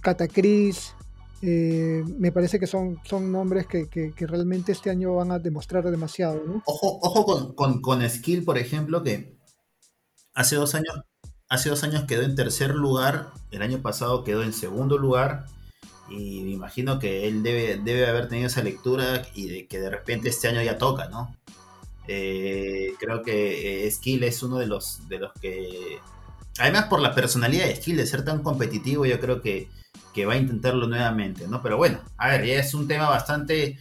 Cata 0.02 0.26
Cris, 0.26 0.94
eh, 1.42 2.02
me 2.18 2.32
parece 2.32 2.58
que 2.58 2.66
son, 2.66 2.98
son 3.04 3.30
nombres 3.30 3.68
que, 3.68 3.88
que, 3.88 4.26
realmente 4.26 4.72
este 4.72 4.90
año 4.90 5.14
van 5.14 5.30
a 5.30 5.38
demostrar 5.38 5.88
demasiado. 5.88 6.42
Ojo, 6.64 6.98
ojo 7.02 7.24
con, 7.24 7.54
con, 7.54 7.80
con, 7.80 8.10
Skill, 8.10 8.42
por 8.42 8.58
ejemplo, 8.58 9.04
que 9.04 9.38
hace 10.34 10.56
dos 10.56 10.74
años, 10.74 11.04
hace 11.48 11.68
dos 11.68 11.84
años 11.84 12.02
quedó 12.04 12.22
en 12.22 12.34
tercer 12.34 12.74
lugar, 12.74 13.30
el 13.52 13.62
año 13.62 13.80
pasado 13.80 14.24
quedó 14.24 14.42
en 14.42 14.52
segundo 14.52 14.98
lugar 14.98 15.46
y 16.08 16.42
me 16.42 16.50
imagino 16.52 16.98
que 16.98 17.26
él 17.26 17.42
debe, 17.42 17.78
debe 17.78 18.06
haber 18.06 18.28
tenido 18.28 18.46
esa 18.46 18.62
lectura 18.62 19.22
y 19.34 19.48
de 19.48 19.66
que 19.66 19.80
de 19.80 19.90
repente 19.90 20.28
este 20.28 20.48
año 20.48 20.62
ya 20.62 20.78
toca, 20.78 21.08
¿no? 21.08 21.34
Eh, 22.08 22.94
creo 22.98 23.22
que 23.22 23.86
eh, 23.86 23.90
Skill 23.90 24.22
es 24.22 24.42
uno 24.42 24.58
de 24.58 24.66
los, 24.66 25.08
de 25.08 25.18
los 25.18 25.32
que... 25.40 25.98
Además 26.58 26.84
por 26.84 27.00
la 27.00 27.14
personalidad 27.14 27.66
de 27.66 27.76
Skill 27.76 27.96
de 27.96 28.06
ser 28.06 28.24
tan 28.24 28.42
competitivo, 28.42 29.04
yo 29.04 29.20
creo 29.20 29.42
que, 29.42 29.68
va 30.26 30.32
a 30.32 30.36
intentarlo 30.38 30.86
nuevamente, 30.86 31.46
¿no? 31.46 31.62
Pero 31.62 31.76
bueno, 31.76 32.00
a 32.16 32.28
ver, 32.28 32.46
ya 32.46 32.54
es 32.54 32.72
un 32.72 32.88
tema 32.88 33.06
bastante, 33.10 33.78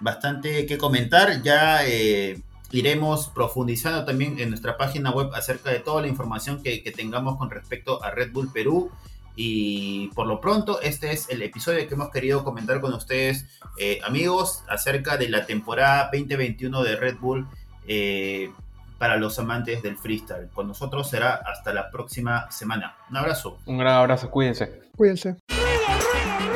bastante 0.00 0.66
que 0.66 0.78
comentar. 0.78 1.42
Ya 1.42 1.86
eh, 1.86 2.42
iremos 2.72 3.28
profundizando 3.28 4.04
también 4.04 4.40
en 4.40 4.48
nuestra 4.48 4.76
página 4.76 5.12
web 5.12 5.32
acerca 5.34 5.70
de 5.70 5.78
toda 5.78 6.02
la 6.02 6.08
información 6.08 6.60
que, 6.60 6.82
que 6.82 6.90
tengamos 6.90 7.36
con 7.36 7.50
respecto 7.50 8.02
a 8.02 8.10
Red 8.10 8.32
Bull 8.32 8.50
Perú 8.52 8.90
y 9.36 10.08
por 10.08 10.26
lo 10.26 10.40
pronto, 10.40 10.80
este 10.80 11.12
es 11.12 11.28
el 11.28 11.42
episodio 11.42 11.86
que 11.86 11.94
hemos 11.94 12.10
querido 12.10 12.42
comentar 12.42 12.80
con 12.80 12.94
ustedes, 12.94 13.44
eh, 13.78 14.00
amigos, 14.02 14.64
acerca 14.66 15.18
de 15.18 15.28
la 15.28 15.44
temporada 15.44 16.08
2021 16.10 16.82
de 16.82 16.96
Red 16.96 17.18
Bull 17.18 17.46
eh, 17.86 18.50
para 18.98 19.16
los 19.16 19.38
amantes 19.38 19.82
del 19.82 19.98
freestyle. 19.98 20.48
Con 20.54 20.68
nosotros 20.68 21.10
será 21.10 21.34
hasta 21.34 21.74
la 21.74 21.90
próxima 21.90 22.50
semana. 22.50 22.96
Un 23.10 23.18
abrazo. 23.18 23.58
Un 23.66 23.76
gran 23.76 23.94
abrazo, 23.94 24.30
cuídense. 24.30 24.80
Cuídense. 24.96 25.36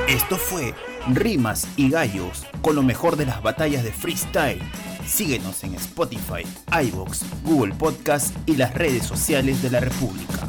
Esto 0.09 0.37
fue 0.37 0.75
Rimas 1.13 1.69
y 1.77 1.91
Gallos 1.91 2.47
con 2.63 2.75
lo 2.75 2.83
mejor 2.83 3.17
de 3.17 3.27
las 3.27 3.43
batallas 3.43 3.85
de 3.85 3.93
freestyle. 3.93 4.63
Síguenos 5.07 5.65
en 5.65 5.75
Spotify, 5.75 6.45
iBox, 6.83 7.25
Google 7.45 7.75
Podcast 7.75 8.35
y 8.47 8.57
las 8.57 8.75
redes 8.75 9.05
sociales 9.05 9.63
de 9.63 9.71
la 9.71 9.81
República. 9.81 10.49